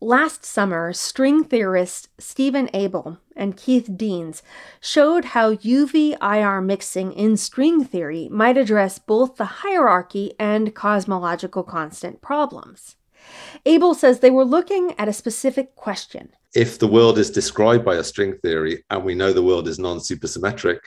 Last 0.00 0.44
summer, 0.44 0.94
string 0.94 1.44
theorist 1.44 2.08
Steven 2.18 2.70
Abel 2.72 3.18
and 3.36 3.58
Keith 3.58 3.90
Dienes 3.94 4.42
showed 4.80 5.26
how 5.26 5.54
UV 5.54 6.16
IR 6.22 6.62
mixing 6.62 7.12
in 7.12 7.36
string 7.36 7.84
theory 7.84 8.28
might 8.30 8.56
address 8.56 8.98
both 8.98 9.36
the 9.36 9.60
hierarchy 9.62 10.32
and 10.38 10.74
cosmological 10.74 11.62
constant 11.62 12.22
problems. 12.22 12.96
Abel 13.64 13.94
says 13.94 14.20
they 14.20 14.30
were 14.30 14.44
looking 14.44 14.94
at 14.98 15.08
a 15.08 15.12
specific 15.12 15.74
question. 15.76 16.30
If 16.54 16.78
the 16.78 16.88
world 16.88 17.18
is 17.18 17.30
described 17.30 17.84
by 17.84 17.96
a 17.96 18.04
string 18.04 18.38
theory 18.38 18.84
and 18.90 19.04
we 19.04 19.14
know 19.14 19.32
the 19.32 19.42
world 19.42 19.68
is 19.68 19.78
non 19.78 19.98
supersymmetric, 19.98 20.78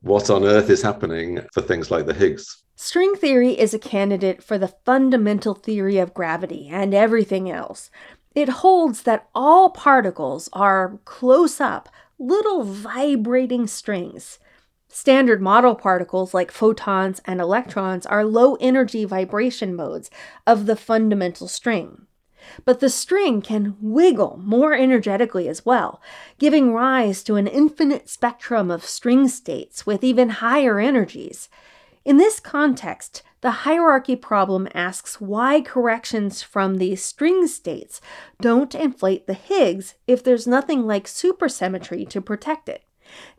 what 0.00 0.30
on 0.30 0.44
earth 0.44 0.68
is 0.68 0.82
happening 0.82 1.40
for 1.52 1.62
things 1.62 1.90
like 1.90 2.06
the 2.06 2.14
Higgs? 2.14 2.64
String 2.74 3.14
theory 3.14 3.58
is 3.58 3.72
a 3.72 3.78
candidate 3.78 4.42
for 4.42 4.58
the 4.58 4.74
fundamental 4.84 5.54
theory 5.54 5.98
of 5.98 6.14
gravity 6.14 6.68
and 6.68 6.92
everything 6.92 7.48
else. 7.48 7.90
It 8.34 8.48
holds 8.48 9.02
that 9.02 9.28
all 9.34 9.70
particles 9.70 10.48
are 10.52 10.98
close 11.04 11.60
up, 11.60 11.88
little 12.18 12.64
vibrating 12.64 13.66
strings. 13.66 14.38
Standard 14.94 15.40
model 15.40 15.74
particles 15.74 16.34
like 16.34 16.50
photons 16.50 17.22
and 17.24 17.40
electrons 17.40 18.04
are 18.04 18.26
low 18.26 18.56
energy 18.56 19.06
vibration 19.06 19.74
modes 19.74 20.10
of 20.46 20.66
the 20.66 20.76
fundamental 20.76 21.48
string. 21.48 22.06
But 22.66 22.80
the 22.80 22.90
string 22.90 23.40
can 23.40 23.74
wiggle 23.80 24.38
more 24.44 24.74
energetically 24.74 25.48
as 25.48 25.64
well, 25.64 26.02
giving 26.38 26.74
rise 26.74 27.22
to 27.24 27.36
an 27.36 27.46
infinite 27.46 28.10
spectrum 28.10 28.70
of 28.70 28.84
string 28.84 29.28
states 29.28 29.86
with 29.86 30.04
even 30.04 30.28
higher 30.28 30.78
energies. 30.78 31.48
In 32.04 32.18
this 32.18 32.38
context, 32.38 33.22
the 33.40 33.62
hierarchy 33.64 34.14
problem 34.14 34.68
asks 34.74 35.22
why 35.22 35.62
corrections 35.62 36.42
from 36.42 36.76
these 36.76 37.02
string 37.02 37.46
states 37.46 38.02
don't 38.42 38.74
inflate 38.74 39.26
the 39.26 39.32
Higgs 39.32 39.94
if 40.06 40.22
there's 40.22 40.46
nothing 40.46 40.86
like 40.86 41.06
supersymmetry 41.06 42.06
to 42.10 42.20
protect 42.20 42.68
it. 42.68 42.84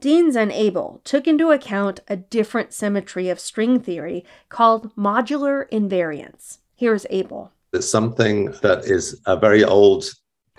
Dienes 0.02 0.36
and 0.36 0.52
Abel 0.52 1.02
took 1.04 1.28
into 1.28 1.52
account 1.52 2.00
a 2.08 2.16
different 2.16 2.74
symmetry 2.74 3.30
of 3.30 3.40
string 3.40 3.80
theory 3.80 4.26
called 4.50 4.96
modular 4.96 5.70
invariance. 5.70 6.60
Here's 6.76 7.06
Abel. 7.10 7.52
It's 7.72 7.90
something 7.90 8.52
that 8.62 8.86
is 8.86 9.22
a 9.26 9.38
very 9.38 9.64
old 9.64 10.06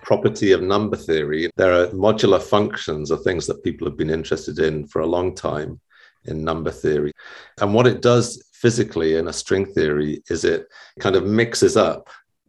property 0.03 0.53
of 0.53 0.63
number 0.63 0.97
theory. 0.97 1.51
There 1.57 1.73
are 1.73 1.87
modular 1.89 2.43
functions 2.43 3.11
of 3.11 3.23
things 3.23 3.47
that 3.47 3.65
people 3.65 3.87
have 3.87 3.97
been 3.97 4.11
interested 4.11 4.59
in 4.59 4.87
for 4.87 5.01
a 5.01 5.07
long 5.07 5.35
time 5.35 5.81
in 6.25 6.45
number 6.45 6.71
theory. 6.71 7.13
And 7.61 7.75
what 7.75 7.87
it 7.87 8.03
does 8.03 8.43
physically 8.53 9.17
in 9.17 9.29
a 9.29 9.33
string 9.33 9.67
theory 9.67 10.23
is 10.31 10.45
it 10.45 10.67
kind 11.01 11.17
of 11.17 11.25
mixes 11.25 11.77
up 11.77 12.09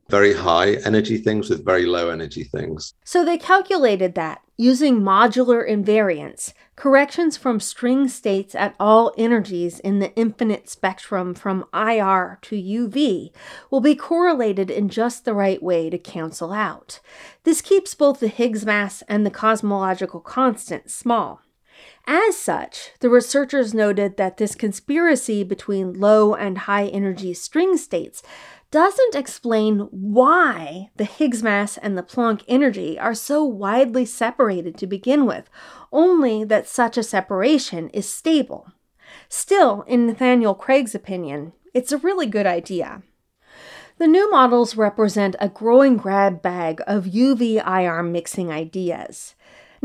very 0.10 0.34
high 0.34 0.74
energy 0.86 1.18
things 1.18 1.50
with 1.50 1.66
very 1.66 1.86
low 1.86 2.10
energy 2.10 2.44
things. 2.44 2.94
So 3.04 3.26
they 3.26 3.38
calculated 3.38 4.16
that 4.16 4.42
using 4.58 5.02
modular 5.02 5.68
invariance, 5.70 6.54
corrections 6.76 7.38
from 7.38 7.60
string 7.60 8.08
states 8.08 8.56
at 8.56 8.76
all 8.80 9.14
energies 9.18 9.80
in 9.80 10.00
the 10.00 10.14
infinite 10.16 10.70
spectrum 10.70 11.34
from 11.34 11.66
IR 11.74 12.40
to 12.42 12.56
UV 12.56 13.32
will 13.70 13.82
be 13.82 13.96
correlated 13.96 14.70
in 14.70 14.90
just 14.90 15.26
the 15.26 15.34
right 15.34 15.62
way 15.62 15.90
to 15.90 15.98
cancel 15.98 16.52
out. 16.54 17.00
This 17.44 17.62
keeps 17.62 17.94
both 17.94 18.20
the 18.20 18.28
Higgs 18.28 18.66
mass 18.66 19.04
and 19.08 19.26
the 19.26 19.32
cosmological 19.32 20.20
constant 20.20 20.90
small. 20.90 21.42
As 22.08 22.38
such, 22.38 22.92
the 23.00 23.10
researchers 23.10 23.74
noted 23.74 24.18
that 24.18 24.38
this 24.38 24.56
conspiracy 24.56 25.44
between 25.44 26.00
low 26.00 26.34
and 26.36 26.60
high 26.60 26.86
energy 26.86 27.34
string 27.34 27.78
states 27.78 28.22
doesn't 28.76 29.16
explain 29.16 29.88
why 29.90 30.90
the 30.98 31.06
Higgs 31.06 31.42
mass 31.42 31.78
and 31.78 31.98
the 31.98 32.04
Planck 32.04 32.44
energy 32.46 33.00
are 33.00 33.14
so 33.14 33.42
widely 33.42 34.04
separated 34.04 34.78
to 34.78 34.86
begin 34.86 35.26
with, 35.26 35.50
only 35.94 36.44
that 36.44 36.68
such 36.68 36.98
a 36.98 37.04
separation 37.04 37.88
is 37.92 38.06
stable. 38.06 38.68
Still, 39.30 39.84
in 39.88 40.06
Nathaniel 40.06 40.54
Craig's 40.54 40.94
opinion, 40.94 41.54
it's 41.74 41.94
a 41.94 42.00
really 42.00 42.26
good 42.26 42.46
idea. 42.46 43.02
The 43.98 44.08
new 44.08 44.30
models 44.30 44.76
represent 44.76 45.38
a 45.40 45.48
growing 45.48 45.96
grab 45.96 46.42
bag 46.42 46.82
of 46.86 47.06
UV 47.06 47.66
IR 47.66 48.04
mixing 48.04 48.52
ideas. 48.52 49.36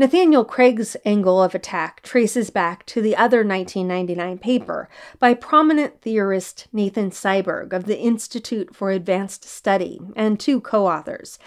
Nathaniel 0.01 0.43
Craig's 0.43 0.97
angle 1.05 1.43
of 1.43 1.53
attack 1.53 2.01
traces 2.01 2.49
back 2.49 2.87
to 2.87 3.03
the 3.03 3.15
other 3.15 3.45
1999 3.45 4.39
paper 4.39 4.89
by 5.19 5.35
prominent 5.35 6.01
theorist 6.01 6.67
Nathan 6.73 7.11
Seiberg 7.11 7.71
of 7.71 7.85
the 7.85 7.99
Institute 7.99 8.75
for 8.75 8.89
Advanced 8.89 9.43
Study 9.43 9.99
and 10.15 10.39
two 10.39 10.59
co 10.59 10.87
authors. 10.87 11.37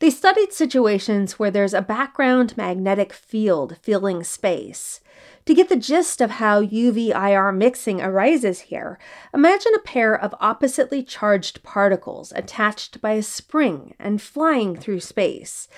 They 0.00 0.10
studied 0.10 0.52
situations 0.52 1.38
where 1.38 1.52
there's 1.52 1.72
a 1.72 1.82
background 1.82 2.56
magnetic 2.56 3.12
field 3.12 3.76
filling 3.80 4.24
space. 4.24 5.00
To 5.46 5.54
get 5.54 5.68
the 5.68 5.76
gist 5.76 6.20
of 6.20 6.32
how 6.32 6.64
UV 6.64 7.14
IR 7.14 7.52
mixing 7.52 8.00
arises 8.00 8.62
here, 8.62 8.98
imagine 9.32 9.72
a 9.76 9.86
pair 9.86 10.18
of 10.18 10.34
oppositely 10.40 11.04
charged 11.04 11.62
particles 11.62 12.32
attached 12.34 13.00
by 13.00 13.12
a 13.12 13.22
spring 13.22 13.94
and 14.00 14.20
flying 14.20 14.74
through 14.74 14.98
space. 14.98 15.68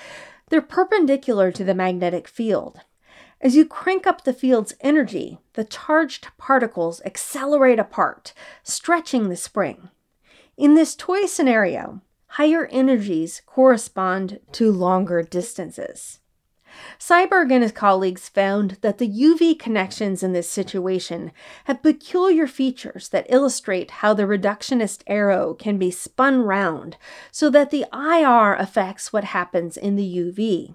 They're 0.52 0.60
perpendicular 0.60 1.50
to 1.50 1.64
the 1.64 1.74
magnetic 1.74 2.28
field. 2.28 2.80
As 3.40 3.56
you 3.56 3.64
crank 3.64 4.06
up 4.06 4.24
the 4.24 4.34
field's 4.34 4.74
energy, 4.82 5.38
the 5.54 5.64
charged 5.64 6.28
particles 6.36 7.00
accelerate 7.06 7.78
apart, 7.78 8.34
stretching 8.62 9.30
the 9.30 9.36
spring. 9.36 9.88
In 10.58 10.74
this 10.74 10.94
toy 10.94 11.24
scenario, 11.24 12.02
higher 12.26 12.66
energies 12.66 13.40
correspond 13.46 14.40
to 14.52 14.70
longer 14.70 15.22
distances. 15.22 16.20
Seiberg 16.98 17.52
and 17.52 17.62
his 17.62 17.72
colleagues 17.72 18.28
found 18.28 18.78
that 18.80 18.98
the 18.98 19.08
UV 19.08 19.58
connections 19.58 20.22
in 20.22 20.32
this 20.32 20.48
situation 20.48 21.32
have 21.64 21.82
peculiar 21.82 22.46
features 22.46 23.08
that 23.08 23.26
illustrate 23.28 23.90
how 23.90 24.14
the 24.14 24.24
reductionist 24.24 25.02
arrow 25.06 25.54
can 25.54 25.78
be 25.78 25.90
spun 25.90 26.42
round 26.42 26.96
so 27.30 27.50
that 27.50 27.70
the 27.70 27.84
IR 27.92 28.54
affects 28.54 29.12
what 29.12 29.24
happens 29.24 29.76
in 29.76 29.96
the 29.96 30.16
UV. 30.16 30.74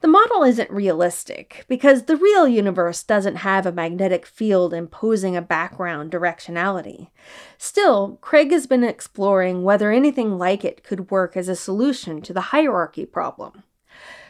The 0.00 0.08
model 0.08 0.42
isn't 0.42 0.70
realistic 0.70 1.64
because 1.68 2.04
the 2.04 2.16
real 2.16 2.48
universe 2.48 3.02
doesn't 3.02 3.36
have 3.36 3.66
a 3.66 3.72
magnetic 3.72 4.26
field 4.26 4.74
imposing 4.74 5.36
a 5.36 5.42
background 5.42 6.10
directionality. 6.10 7.08
Still, 7.58 8.18
Craig 8.20 8.50
has 8.50 8.66
been 8.66 8.84
exploring 8.84 9.62
whether 9.62 9.90
anything 9.90 10.38
like 10.38 10.64
it 10.64 10.82
could 10.82 11.10
work 11.10 11.36
as 11.36 11.48
a 11.48 11.56
solution 11.56 12.20
to 12.22 12.32
the 12.32 12.40
hierarchy 12.52 13.06
problem. 13.06 13.62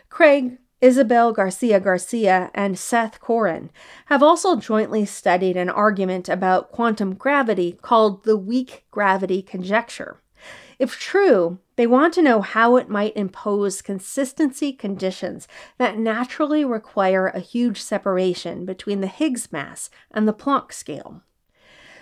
Craig, 0.09 0.59
Isabel 0.81 1.33
Garcia 1.33 1.81
Garcia 1.81 2.51
and 2.55 2.79
Seth 2.79 3.20
Koren 3.20 3.70
have 4.07 4.22
also 4.22 4.55
jointly 4.55 5.05
studied 5.05 5.57
an 5.57 5.68
argument 5.68 6.29
about 6.29 6.70
quantum 6.70 7.14
gravity 7.14 7.79
called 7.83 8.22
the 8.22 8.37
weak 8.37 8.85
gravity 8.93 9.43
conjecture. 9.43 10.20
If 10.79 10.97
true, 10.97 11.59
they 11.74 11.89
want 11.89 12.14
to 12.14 12.22
know 12.22 12.43
how 12.43 12.76
it 12.76 12.89
might 12.89 13.16
impose 13.16 13.83
consistency 13.83 14.72
conditions 14.72 15.49
that 15.79 15.99
naturally 15.99 16.64
require 16.64 17.26
a 17.26 17.41
huge 17.41 17.83
separation 17.83 18.64
between 18.64 19.01
the 19.01 19.09
Higgs 19.09 19.51
mass 19.51 19.91
and 20.12 20.29
the 20.29 20.33
Planck 20.33 20.72
scale. 20.72 21.22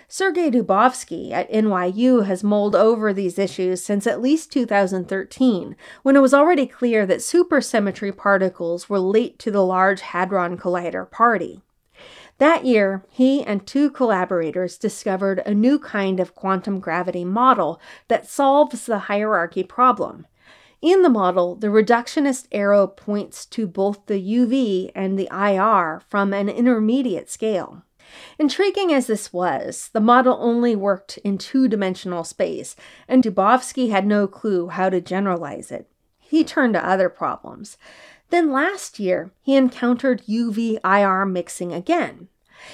Sergei 0.09 0.49
Dubovsky 0.49 1.31
at 1.31 1.51
NYU 1.51 2.25
has 2.25 2.41
mulled 2.41 2.77
over 2.77 3.11
these 3.11 3.37
issues 3.37 3.83
since 3.83 4.07
at 4.07 4.21
least 4.21 4.49
2013, 4.53 5.75
when 6.01 6.15
it 6.15 6.21
was 6.21 6.33
already 6.33 6.65
clear 6.65 7.05
that 7.05 7.19
supersymmetry 7.19 8.15
particles 8.15 8.87
were 8.87 8.99
late 8.99 9.37
to 9.39 9.51
the 9.51 9.65
Large 9.65 9.99
Hadron 9.99 10.57
Collider 10.57 11.11
party. 11.11 11.61
That 12.37 12.63
year, 12.63 13.03
he 13.09 13.43
and 13.43 13.67
two 13.67 13.89
collaborators 13.89 14.77
discovered 14.77 15.39
a 15.39 15.53
new 15.53 15.77
kind 15.77 16.21
of 16.21 16.35
quantum 16.35 16.79
gravity 16.79 17.25
model 17.25 17.81
that 18.07 18.29
solves 18.29 18.85
the 18.85 18.99
hierarchy 18.99 19.63
problem. 19.63 20.25
In 20.81 21.01
the 21.01 21.09
model, 21.09 21.55
the 21.55 21.67
reductionist 21.67 22.47
arrow 22.53 22.87
points 22.87 23.45
to 23.47 23.67
both 23.67 24.05
the 24.05 24.21
UV 24.21 24.91
and 24.95 25.19
the 25.19 25.27
IR 25.31 26.01
from 26.07 26.31
an 26.31 26.47
intermediate 26.47 27.29
scale. 27.29 27.83
Intriguing 28.39 28.93
as 28.93 29.07
this 29.07 29.33
was, 29.33 29.89
the 29.93 29.99
model 29.99 30.37
only 30.39 30.75
worked 30.75 31.17
in 31.19 31.37
two 31.37 31.67
dimensional 31.67 32.23
space, 32.23 32.75
and 33.07 33.23
Dubovsky 33.23 33.89
had 33.89 34.05
no 34.05 34.27
clue 34.27 34.67
how 34.69 34.89
to 34.89 35.01
generalize 35.01 35.71
it. 35.71 35.89
He 36.19 36.43
turned 36.43 36.73
to 36.73 36.87
other 36.87 37.09
problems. 37.09 37.77
Then 38.29 38.51
last 38.51 38.99
year, 38.99 39.31
he 39.41 39.55
encountered 39.55 40.23
UV 40.27 40.79
IR 40.83 41.25
mixing 41.25 41.73
again. 41.73 42.27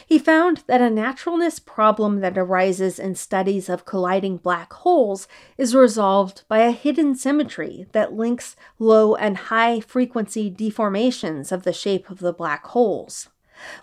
He 0.05 0.17
found 0.17 0.63
that 0.67 0.81
a 0.81 0.89
naturalness 0.89 1.59
problem 1.59 2.21
that 2.21 2.37
arises 2.37 2.99
in 2.99 3.15
studies 3.15 3.69
of 3.69 3.85
colliding 3.85 4.37
black 4.37 4.71
holes 4.71 5.27
is 5.57 5.75
resolved 5.75 6.43
by 6.47 6.59
a 6.59 6.71
hidden 6.71 7.15
symmetry 7.15 7.87
that 7.91 8.13
links 8.13 8.55
low 8.79 9.15
and 9.15 9.37
high 9.37 9.81
frequency 9.81 10.49
deformations 10.49 11.51
of 11.51 11.63
the 11.63 11.73
shape 11.73 12.09
of 12.09 12.19
the 12.19 12.33
black 12.33 12.65
holes. 12.67 13.29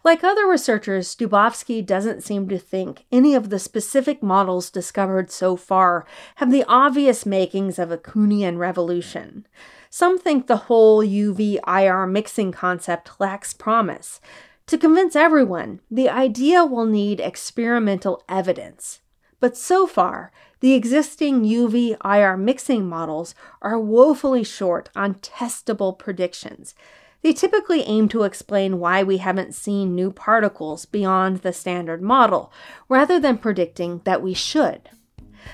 Like 0.05 0.25
other 0.25 0.47
researchers, 0.47 1.15
Dubovsky 1.15 1.85
doesn't 1.85 2.23
seem 2.23 2.49
to 2.49 2.59
think 2.59 3.05
any 3.11 3.35
of 3.35 3.51
the 3.51 3.59
specific 3.59 4.23
models 4.23 4.71
discovered 4.71 5.31
so 5.31 5.57
far 5.57 6.07
have 6.37 6.51
the 6.51 6.65
obvious 6.67 7.25
makings 7.25 7.79
of 7.79 7.91
a 7.91 7.99
Kuhnian 7.99 8.59
revolution. 8.59 9.47
Some 9.89 10.19
think 10.19 10.47
the 10.47 10.69
whole 10.69 11.05
UV 11.05 11.59
IR 11.67 12.07
mixing 12.07 12.53
concept 12.53 13.13
lacks 13.19 13.53
promise. 13.53 14.21
To 14.67 14.79
convince 14.79 15.17
everyone, 15.17 15.81
the 15.91 16.09
idea 16.09 16.65
will 16.65 16.87
need 16.87 17.19
experimental 17.19 18.23
evidence. 18.29 19.01
But 19.41 19.57
so 19.57 19.87
far, 19.87 20.31
the 20.61 20.75
existing 20.75 21.43
UV 21.43 21.97
IR 22.05 22.37
mixing 22.37 22.89
models 22.89 23.35
are 23.63 23.79
woefully 23.79 24.45
short 24.45 24.91
on 24.95 25.15
testable 25.15 25.99
predictions. 25.99 26.75
They 27.23 27.33
typically 27.33 27.83
aim 27.83 28.09
to 28.11 28.23
explain 28.23 28.79
why 28.79 29.03
we 29.03 29.19
haven't 29.19 29.55
seen 29.55 29.95
new 29.95 30.11
particles 30.11 30.87
beyond 30.87 31.39
the 31.39 31.53
standard 31.53 32.01
model, 32.01 32.53
rather 32.89 33.21
than 33.21 33.39
predicting 33.39 34.01
that 34.05 34.23
we 34.23 34.33
should. 34.33 34.89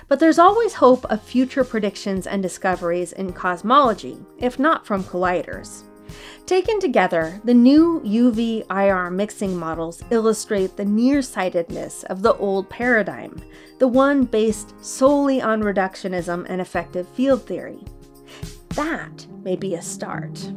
But 0.09 0.21
there's 0.21 0.39
always 0.39 0.75
hope 0.75 1.05
of 1.07 1.23
future 1.23 1.64
predictions 1.64 2.27
and 2.27 2.43
discoveries 2.43 3.12
in 3.12 3.33
cosmology, 3.33 4.19
if 4.39 4.59
not 4.59 4.87
from 4.87 5.03
colliders. 5.05 5.83
Taken 6.45 6.79
together, 6.79 7.41
the 7.43 7.55
new 7.55 8.01
UV 8.05 8.64
IR 8.71 9.11
mixing 9.11 9.57
models 9.57 10.05
illustrate 10.11 10.77
the 10.77 10.85
nearsightedness 10.85 12.05
of 12.05 12.23
the 12.23 12.35
old 12.35 12.71
paradigm, 12.71 13.43
the 13.79 13.89
one 13.89 14.25
based 14.25 14.73
solely 14.85 15.43
on 15.43 15.62
reductionism 15.62 16.47
and 16.49 16.61
effective 16.61 17.09
field 17.09 17.45
theory. 17.45 17.81
That 18.71 19.27
may 19.43 19.57
be 19.57 19.75
a 19.75 19.83
start. 19.83 20.53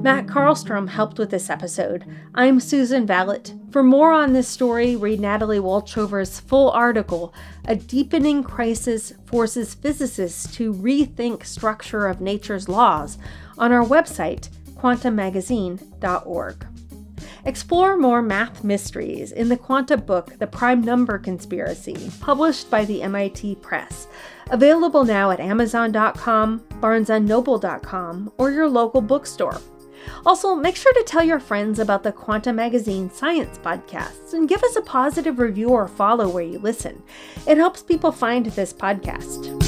Matt 0.00 0.26
Carlstrom 0.26 0.88
helped 0.88 1.18
with 1.18 1.30
this 1.30 1.50
episode. 1.50 2.04
I'm 2.32 2.60
Susan 2.60 3.04
Valot. 3.04 3.52
For 3.72 3.82
more 3.82 4.12
on 4.12 4.32
this 4.32 4.46
story, 4.46 4.94
read 4.94 5.18
Natalie 5.18 5.58
Wolchover's 5.58 6.38
full 6.38 6.70
article, 6.70 7.34
A 7.64 7.74
Deepening 7.74 8.44
Crisis 8.44 9.12
Forces 9.26 9.74
Physicists 9.74 10.54
to 10.54 10.72
Rethink 10.72 11.44
Structure 11.44 12.06
of 12.06 12.20
Nature's 12.20 12.68
Laws, 12.68 13.18
on 13.58 13.72
our 13.72 13.84
website, 13.84 14.50
quantamagazine.org. 14.76 16.66
Explore 17.44 17.96
more 17.96 18.22
math 18.22 18.62
mysteries 18.62 19.32
in 19.32 19.48
the 19.48 19.56
Quanta 19.56 19.96
book, 19.96 20.38
The 20.38 20.46
Prime 20.46 20.80
Number 20.80 21.18
Conspiracy, 21.18 22.12
published 22.20 22.70
by 22.70 22.84
the 22.84 23.02
MIT 23.02 23.56
Press. 23.56 24.06
Available 24.52 25.04
now 25.04 25.32
at 25.32 25.40
Amazon.com, 25.40 26.60
BarnesandNoble.com, 26.80 28.32
or 28.38 28.52
your 28.52 28.68
local 28.68 29.00
bookstore. 29.00 29.60
Also, 30.24 30.54
make 30.54 30.76
sure 30.76 30.92
to 30.92 31.04
tell 31.06 31.22
your 31.22 31.40
friends 31.40 31.78
about 31.78 32.02
the 32.02 32.12
Quanta 32.12 32.52
Magazine 32.52 33.10
Science 33.10 33.58
podcasts 33.58 34.32
and 34.32 34.48
give 34.48 34.62
us 34.62 34.76
a 34.76 34.82
positive 34.82 35.38
review 35.38 35.68
or 35.68 35.88
follow 35.88 36.28
where 36.28 36.44
you 36.44 36.58
listen. 36.58 37.02
It 37.46 37.56
helps 37.56 37.82
people 37.82 38.12
find 38.12 38.46
this 38.46 38.72
podcast. 38.72 39.67